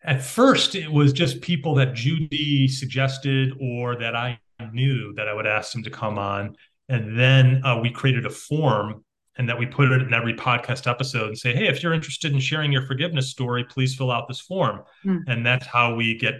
[0.04, 4.40] at first it was just people that Judy suggested or that I
[4.74, 6.56] knew that I would ask them to come on
[6.90, 9.06] and then uh, we created a form
[9.38, 12.34] and that we put it in every podcast episode and say, hey, if you're interested
[12.34, 14.82] in sharing your forgiveness story, please fill out this form.
[15.06, 15.22] Mm.
[15.28, 16.34] And that's how we get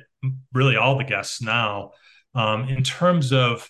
[0.54, 1.92] really all the guests now.
[2.36, 3.70] Um, in terms of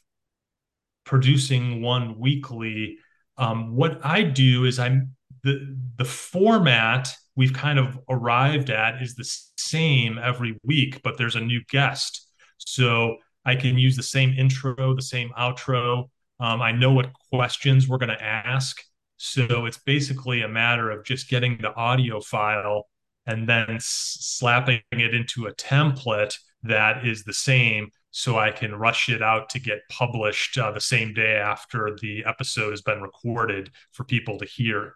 [1.06, 2.98] producing one weekly,
[3.38, 9.16] um, what I do is I'm the the format we've kind of arrived at is
[9.16, 12.28] the same every week, but there's a new guest.
[12.58, 16.10] So I can use the same intro, the same outro,
[16.40, 18.82] um, I know what questions we're going to ask.
[19.18, 22.88] So it's basically a matter of just getting the audio file
[23.26, 29.10] and then slapping it into a template that is the same so I can rush
[29.10, 33.70] it out to get published uh, the same day after the episode has been recorded
[33.92, 34.94] for people to hear.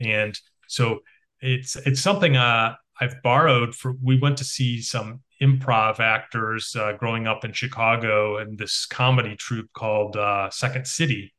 [0.00, 1.00] And so
[1.40, 3.94] it's it's something uh, I've borrowed for.
[4.02, 9.36] We went to see some improv actors uh, growing up in Chicago and this comedy
[9.36, 11.34] troupe called uh, Second City,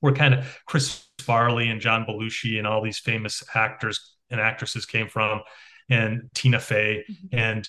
[0.00, 4.86] where kind of Chris Farley and John Belushi and all these famous actors and actresses
[4.86, 5.40] came from,
[5.88, 7.04] and Tina Fey.
[7.10, 7.38] Mm-hmm.
[7.38, 7.68] And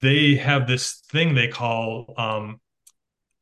[0.00, 2.60] they have this thing they call um,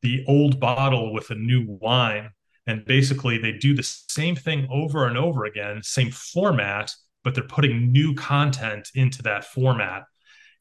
[0.03, 2.31] the old bottle with a new wine.
[2.69, 6.93] And basically, they do the same thing over and over again, same format,
[7.23, 10.03] but they're putting new content into that format.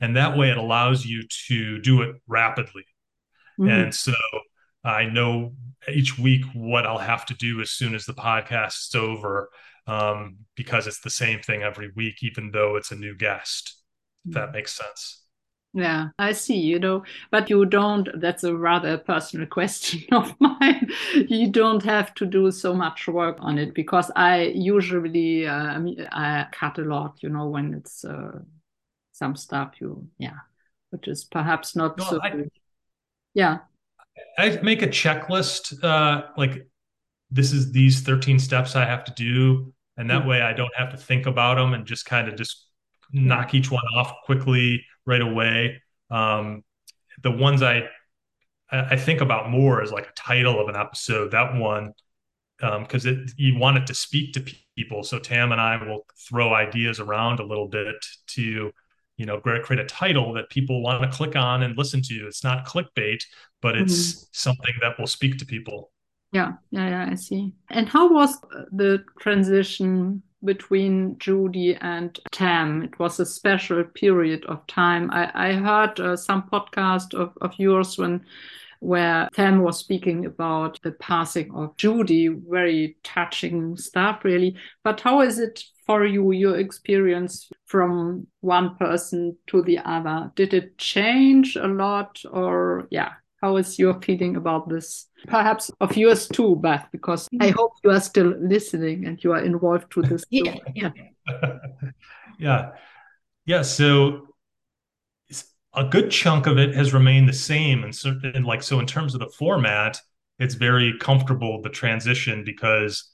[0.06, 2.86] And that way, it allows you to do it rapidly.
[3.60, 3.72] Mm-hmm.
[3.72, 4.14] And so
[4.84, 5.54] I know
[5.92, 9.50] each week what I'll have to do as soon as the podcast is over
[9.88, 13.82] um, because it's the same thing every week, even though it's a new guest.
[14.28, 15.24] If that makes sense.
[15.74, 20.88] Yeah, I see, you know, but you don't, that's a rather personal question of mine.
[21.16, 25.80] You don't have to do so much work on it because I usually, uh,
[26.12, 28.40] I cut a lot, you know, when it's uh,
[29.16, 30.40] some stuff you, yeah,
[30.90, 32.44] which is perhaps not so I.
[33.34, 33.60] Yeah.
[34.38, 36.68] I make a checklist, uh, like
[37.32, 39.74] this is these 13 steps I have to do.
[39.98, 40.30] And that mm-hmm.
[40.30, 42.68] way I don't have to think about them and just kind of just
[43.14, 45.82] knock each one off quickly right away.
[46.10, 46.64] Um,
[47.24, 47.88] the ones I
[48.70, 51.32] I think about more as like a title of an episode.
[51.32, 51.94] That one
[52.62, 55.04] um, because um, it you want it to speak to people.
[55.04, 57.96] So Tam and I will throw ideas around a little bit
[58.28, 58.72] to
[59.18, 62.28] you know create a title that people want to click on and listen to.
[62.28, 63.24] It's not clickbait,
[63.62, 64.26] but it's mm-hmm.
[64.32, 65.92] something that will speak to people.
[66.32, 67.10] Yeah, yeah, yeah.
[67.12, 67.54] I see.
[67.70, 68.38] And how was
[68.72, 72.84] the transition between Judy and Tam.
[72.84, 75.10] It was a special period of time.
[75.12, 78.24] I, I heard uh, some podcast of, of yours when
[78.80, 84.56] where Tam was speaking about the passing of Judy, very touching stuff, really.
[84.84, 90.32] But how is it for you, your experience from one person to the other?
[90.36, 95.08] Did it change a lot, or yeah, how is your feeling about this?
[95.28, 99.44] Perhaps of yours too, Beth, because I hope you are still listening and you are
[99.44, 100.24] involved to this.
[100.30, 100.92] yeah, yeah.
[102.40, 102.72] yeah.
[103.46, 103.62] Yeah.
[103.62, 104.35] So
[105.76, 107.84] a good chunk of it has remained the same.
[107.84, 110.00] And, and like, so in terms of the format,
[110.40, 113.12] it's very comfortable, the transition, because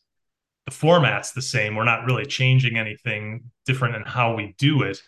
[0.66, 1.76] the format's the same.
[1.76, 5.02] We're not really changing anything different in how we do it.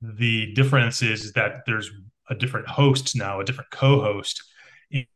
[0.00, 1.90] The difference is that there's
[2.30, 4.42] a different host now, a different co-host.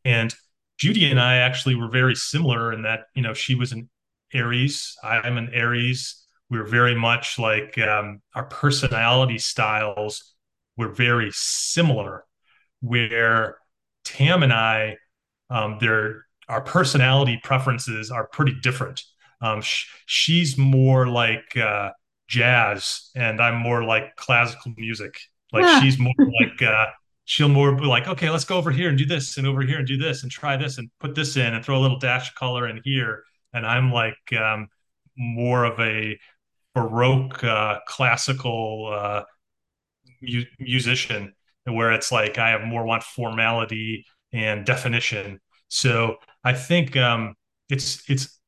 [0.03, 0.33] And
[0.77, 3.89] Judy and I actually were very similar in that, you know, she was an
[4.33, 6.25] Aries, I'm an Aries.
[6.49, 10.32] We are very much like um, our personality styles
[10.77, 12.25] were very similar.
[12.81, 13.57] Where
[14.03, 14.97] Tam and I,
[15.49, 19.01] um, their our personality preferences are pretty different.
[19.41, 21.91] Um, sh- she's more like uh,
[22.27, 25.17] jazz, and I'm more like classical music.
[25.51, 25.81] Like yeah.
[25.81, 26.87] she's more like uh,
[27.25, 29.77] she'll more be like, okay, let's go over here and do this and over here
[29.77, 32.29] and do this and try this and put this in and throw a little dash
[32.29, 33.23] of color in here.
[33.53, 34.67] And I'm like um,
[35.17, 36.17] more of a
[36.73, 39.23] Baroque uh, classical uh,
[40.23, 41.33] mu- musician
[41.65, 45.39] where it's like I have more want formality and definition.
[45.67, 47.35] So I think um,
[47.69, 48.39] it's it's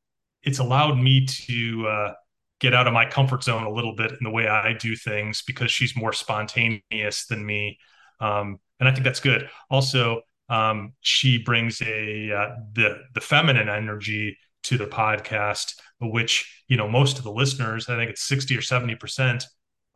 [0.43, 2.13] it's allowed me to uh,
[2.59, 5.43] get out of my comfort zone a little bit in the way I do things
[5.45, 7.80] because she's more spontaneous than me.
[8.19, 9.49] Um, and I think that's good.
[9.69, 16.78] Also, um, she brings a uh, the the feminine energy to the podcast, which you
[16.78, 19.45] know most of the listeners, I think it's sixty or seventy percent,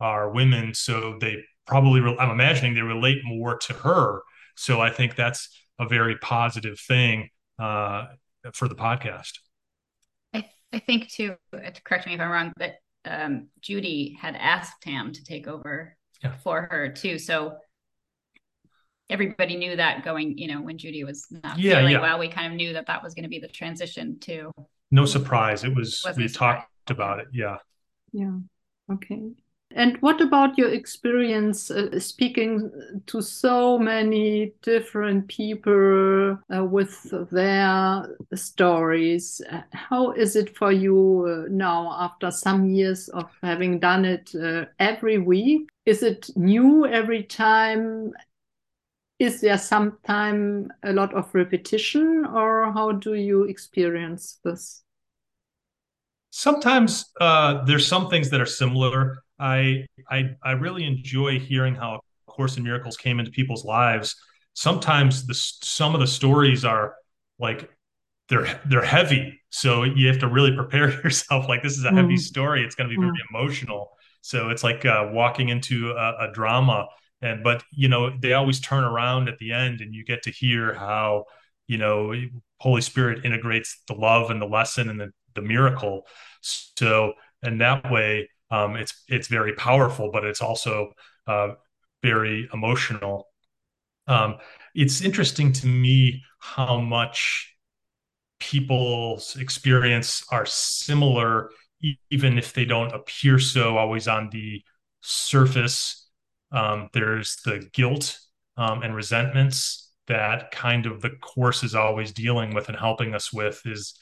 [0.00, 0.74] are women.
[0.74, 4.22] So they probably, re- I'm imagining, they relate more to her.
[4.56, 5.48] So I think that's
[5.78, 8.06] a very positive thing uh,
[8.52, 9.32] for the podcast.
[10.34, 11.36] I I think too.
[11.84, 16.36] Correct me if I'm wrong, but um, Judy had asked Tam to take over yeah.
[16.44, 17.18] for her too.
[17.18, 17.56] So
[19.08, 22.00] everybody knew that going, you know, when Judy was not yeah, feeling yeah.
[22.00, 24.52] well, we kind of knew that that was going to be the transition too.
[24.90, 25.64] No surprise.
[25.64, 27.28] It was, we talked about it.
[27.32, 27.56] Yeah.
[28.12, 28.36] Yeah.
[28.92, 29.30] Okay.
[29.72, 32.70] And what about your experience uh, speaking
[33.06, 39.40] to so many different people uh, with their stories?
[39.72, 44.64] How is it for you uh, now after some years of having done it uh,
[44.80, 45.68] every week?
[45.86, 48.12] Is it new every time?
[49.20, 54.82] is there sometime a lot of repetition or how do you experience this
[56.30, 62.00] sometimes uh, there's some things that are similar I, I i really enjoy hearing how
[62.30, 64.16] course in miracles came into people's lives.
[64.54, 66.94] Sometimes the some of the stories are
[67.38, 67.70] like
[68.28, 69.40] they're they're heavy.
[69.50, 71.48] So you have to really prepare yourself.
[71.48, 72.18] Like this is a heavy mm.
[72.18, 72.64] story.
[72.64, 73.30] It's going to be very mm.
[73.30, 73.90] emotional.
[74.22, 76.86] So it's like uh, walking into a, a drama.
[77.20, 80.30] And but you know they always turn around at the end and you get to
[80.30, 81.26] hear how
[81.66, 82.14] you know
[82.58, 86.06] holy spirit integrates the love and the lesson and the, the miracle.
[86.40, 87.12] So
[87.42, 90.92] and that way um, it's it's very powerful but it's also
[91.26, 91.50] uh,
[92.02, 93.28] very emotional.
[94.06, 94.38] Um,
[94.74, 97.54] it's interesting to me how much
[98.40, 101.50] people's experience are similar
[102.10, 104.62] even if they don't appear so always on the
[105.00, 106.08] surface.
[106.52, 108.18] Um, there's the guilt
[108.56, 113.32] um, and resentments that kind of the course is always dealing with and helping us
[113.32, 113.94] with is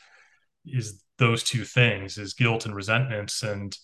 [0.66, 3.42] is those two things is guilt and resentments.
[3.42, 3.76] And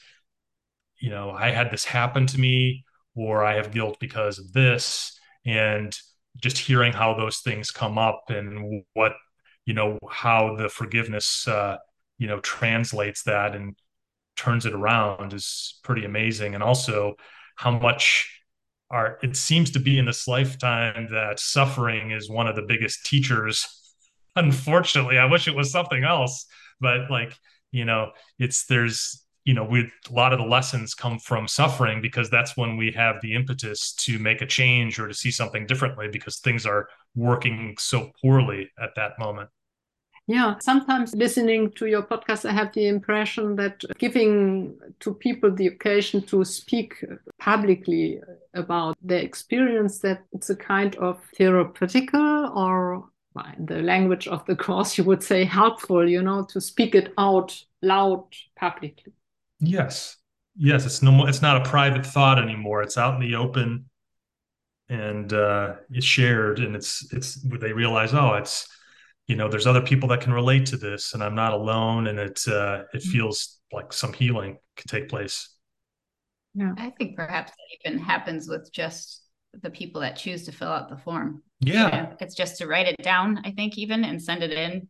[1.00, 2.84] you know i had this happen to me
[3.14, 5.96] or i have guilt because of this and
[6.36, 9.12] just hearing how those things come up and what
[9.66, 11.76] you know how the forgiveness uh,
[12.18, 13.76] you know translates that and
[14.36, 16.54] turns it around is pretty amazing.
[16.54, 17.14] And also
[17.56, 18.30] how much
[18.90, 23.04] are it seems to be in this lifetime that suffering is one of the biggest
[23.06, 23.66] teachers.
[24.36, 26.46] Unfortunately i wish it was something else
[26.80, 27.38] but like
[27.70, 32.00] you know it's there's you know we a lot of the lessons come from suffering
[32.00, 35.66] because that's when we have the impetus to make a change or to see something
[35.66, 39.48] differently because things are working so poorly at that moment
[40.26, 45.66] yeah, sometimes listening to your podcast, I have the impression that giving to people the
[45.66, 47.04] occasion to speak
[47.38, 48.20] publicly
[48.54, 53.10] about their experience, that it's a kind of therapeutical or
[53.58, 57.62] the language of the course, you would say helpful, you know, to speak it out
[57.82, 58.24] loud
[58.56, 59.12] publicly.
[59.64, 60.16] Yes.
[60.56, 60.86] Yes.
[60.86, 62.82] It's no more, it's not a private thought anymore.
[62.82, 63.86] It's out in the open
[64.88, 68.68] and uh, it's shared and it's, it's, they realize, oh, it's,
[69.26, 72.18] you know there's other people that can relate to this and i'm not alone and
[72.18, 73.10] it uh, it mm-hmm.
[73.10, 75.56] feels like some healing can take place
[76.54, 79.22] yeah i think perhaps that even happens with just
[79.62, 82.96] the people that choose to fill out the form yeah it's just to write it
[83.02, 84.88] down i think even and send it in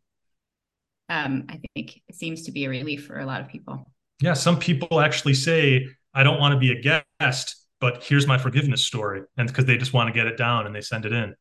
[1.11, 3.91] um i think it seems to be a relief for a lot of people
[4.21, 8.39] yeah some people actually say i don't want to be a guest but here's my
[8.39, 11.13] forgiveness story and because they just want to get it down and they send it
[11.13, 11.35] in.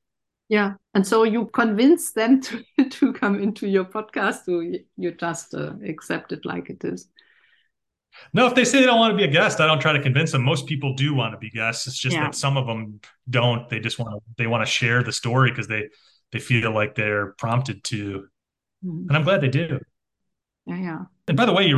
[0.49, 4.61] Yeah and so you convince them to, to come into your podcast or
[4.97, 7.07] you just uh, accept it like it is?
[8.34, 10.01] No if they say they don't want to be a guest i don't try to
[10.01, 10.43] convince them.
[10.43, 11.88] Most people do want to be guests.
[11.88, 12.26] It's just yeah.
[12.26, 12.99] that some of them
[13.30, 13.69] don't.
[13.69, 15.88] They just want to they want to share the story because they
[16.34, 18.28] they feel like they're prompted to.
[18.86, 19.07] Mm.
[19.07, 19.80] and i'm glad they do
[20.66, 21.74] yeah yeah and by the way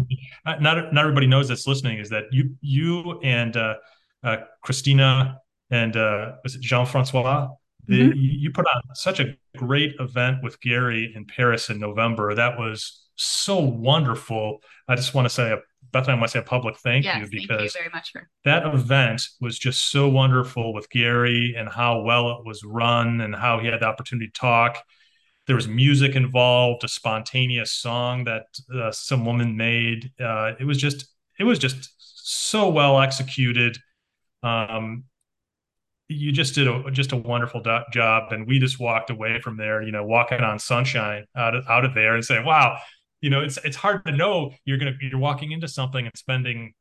[0.46, 3.76] not not everybody knows that's listening is that you you and uh,
[4.24, 5.40] uh christina
[5.72, 7.48] and uh was it jean-francois
[7.88, 8.12] mm-hmm.
[8.16, 12.34] You put on such a great event with Gary in Paris in November.
[12.34, 14.60] That was so wonderful.
[14.88, 15.56] I just want to say,
[15.92, 18.12] Beth, I want to say a public thank yes, you because thank you very much
[18.12, 23.22] for that event was just so wonderful with Gary and how well it was run
[23.22, 24.78] and how he had the opportunity to talk.
[25.48, 30.12] There was music involved, a spontaneous song that uh, some woman made.
[30.20, 31.08] Uh, it was just,
[31.40, 33.78] it was just so well executed.
[34.44, 35.06] Um,
[36.08, 39.58] you just did a just a wonderful do- job and we just walked away from
[39.58, 42.78] there you know walking on sunshine out of out of there and saying wow
[43.22, 46.74] you know it's it's hard to know you're gonna you're walking into something and spending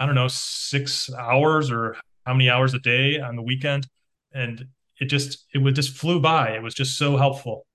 [0.00, 1.94] i don't know six hours or
[2.26, 3.86] how many hours a day on the weekend
[4.34, 4.66] and
[5.00, 7.66] it just it would just flew by it was just so helpful.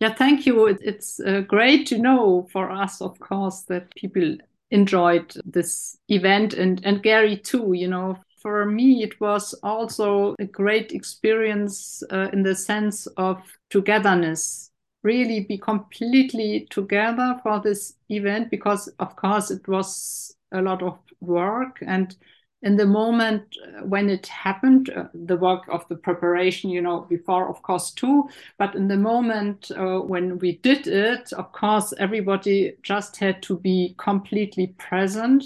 [0.00, 4.36] Yeah thank you it's uh, great to know for us of course that people
[4.70, 10.44] enjoyed this event and and gary too you know for me, it was also a
[10.44, 14.70] great experience uh, in the sense of togetherness.
[15.02, 20.96] Really be completely together for this event because, of course, it was a lot of
[21.20, 21.78] work.
[21.84, 22.14] And
[22.62, 27.00] in the moment uh, when it happened, uh, the work of the preparation, you know,
[27.00, 28.28] before, of course, too.
[28.58, 33.58] But in the moment uh, when we did it, of course, everybody just had to
[33.58, 35.44] be completely present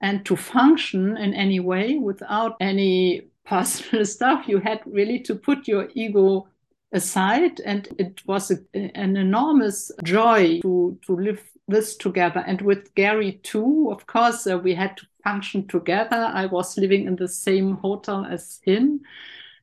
[0.00, 5.66] and to function in any way without any personal stuff, you had really to put
[5.66, 6.46] your ego
[6.92, 7.60] aside.
[7.60, 12.44] And it was a, an enormous joy to, to live this together.
[12.46, 16.30] And with Gary, too, of course, uh, we had to function together.
[16.32, 19.00] I was living in the same hotel as him.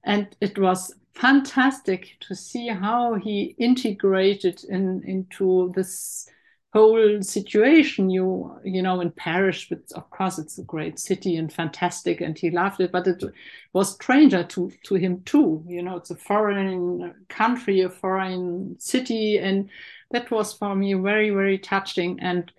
[0.04, 6.28] And it was fantastic to see how he integrated in, into this
[6.74, 11.52] whole situation you you know in paris which of course it's a great city and
[11.52, 13.22] fantastic and he loved it but it
[13.74, 19.38] was stranger to to him too you know it's a foreign country a foreign city
[19.38, 19.70] and
[20.12, 22.52] that was for me very very touching and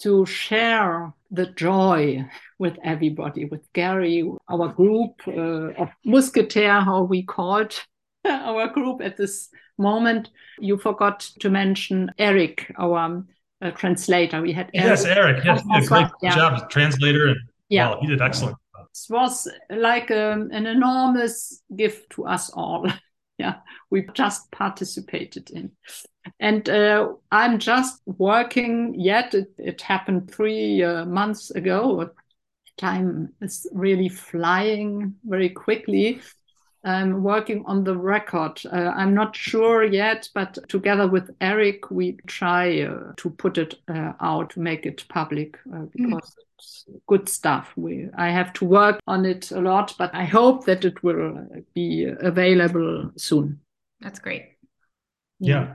[0.00, 2.24] to share the joy
[2.58, 7.74] with everybody, with Gary, our group uh, of Musketeer, how we called
[8.24, 10.30] our group at this moment.
[10.58, 13.24] You forgot to mention Eric, our
[13.60, 14.40] uh, translator.
[14.40, 14.88] We had Eric.
[14.88, 15.44] yes, Eric.
[15.44, 16.34] Yes, oh, great yeah.
[16.34, 18.56] job, translator, and yeah, he did excellent.
[18.78, 22.86] It was like um, an enormous gift to us all.
[23.38, 23.56] yeah,
[23.90, 25.72] we just participated in.
[26.40, 29.34] And uh, I'm just working yet.
[29.34, 32.10] It, it happened three uh, months ago.
[32.76, 36.20] Time is really flying very quickly.
[36.84, 38.60] I'm working on the record.
[38.70, 43.74] Uh, I'm not sure yet, but together with Eric, we try uh, to put it
[43.88, 45.92] uh, out, make it public uh, mm.
[45.92, 46.44] because mm.
[46.56, 47.72] it's good stuff.
[47.76, 51.46] We I have to work on it a lot, but I hope that it will
[51.74, 53.60] be available soon.
[54.00, 54.56] That's great.
[55.40, 55.62] yeah.
[55.62, 55.74] yeah.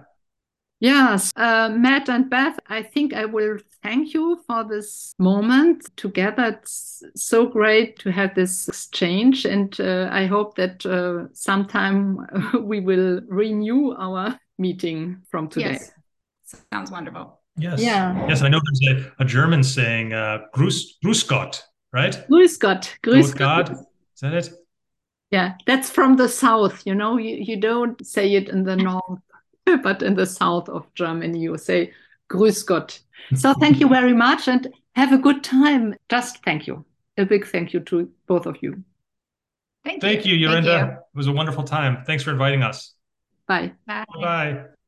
[0.83, 6.59] Yes, uh, Matt and Beth, I think I will thank you for this moment together.
[6.59, 12.27] It's so great to have this exchange, and uh, I hope that uh, sometime
[12.63, 15.79] we will renew our meeting from today.
[15.79, 15.91] Yes.
[16.73, 17.39] Sounds wonderful.
[17.57, 17.81] Yes.
[17.81, 18.27] Yeah.
[18.27, 21.63] Yes, I know there's a, a German saying, uh, Grüß, Grüß Gott,
[21.93, 22.27] right?
[22.29, 22.93] Grüß Gott.
[23.03, 23.69] Grüß Gott.
[23.69, 24.49] Is that it?
[25.31, 26.85] Yeah, that's from the south.
[26.85, 29.21] You know, you, you don't say it in the north.
[29.83, 31.93] but in the south of Germany, you say
[32.29, 32.99] Grüß Gott.
[33.35, 35.95] So thank you very much and have a good time.
[36.09, 36.85] Just thank you.
[37.17, 38.83] A big thank you to both of you.
[39.83, 40.09] Thank you.
[40.09, 40.63] Thank you, Yorinda.
[40.63, 40.97] Thank you.
[40.97, 42.03] It was a wonderful time.
[42.05, 42.93] Thanks for inviting us.
[43.47, 43.73] Bye.
[43.85, 44.05] Bye.
[44.19, 44.63] Bye.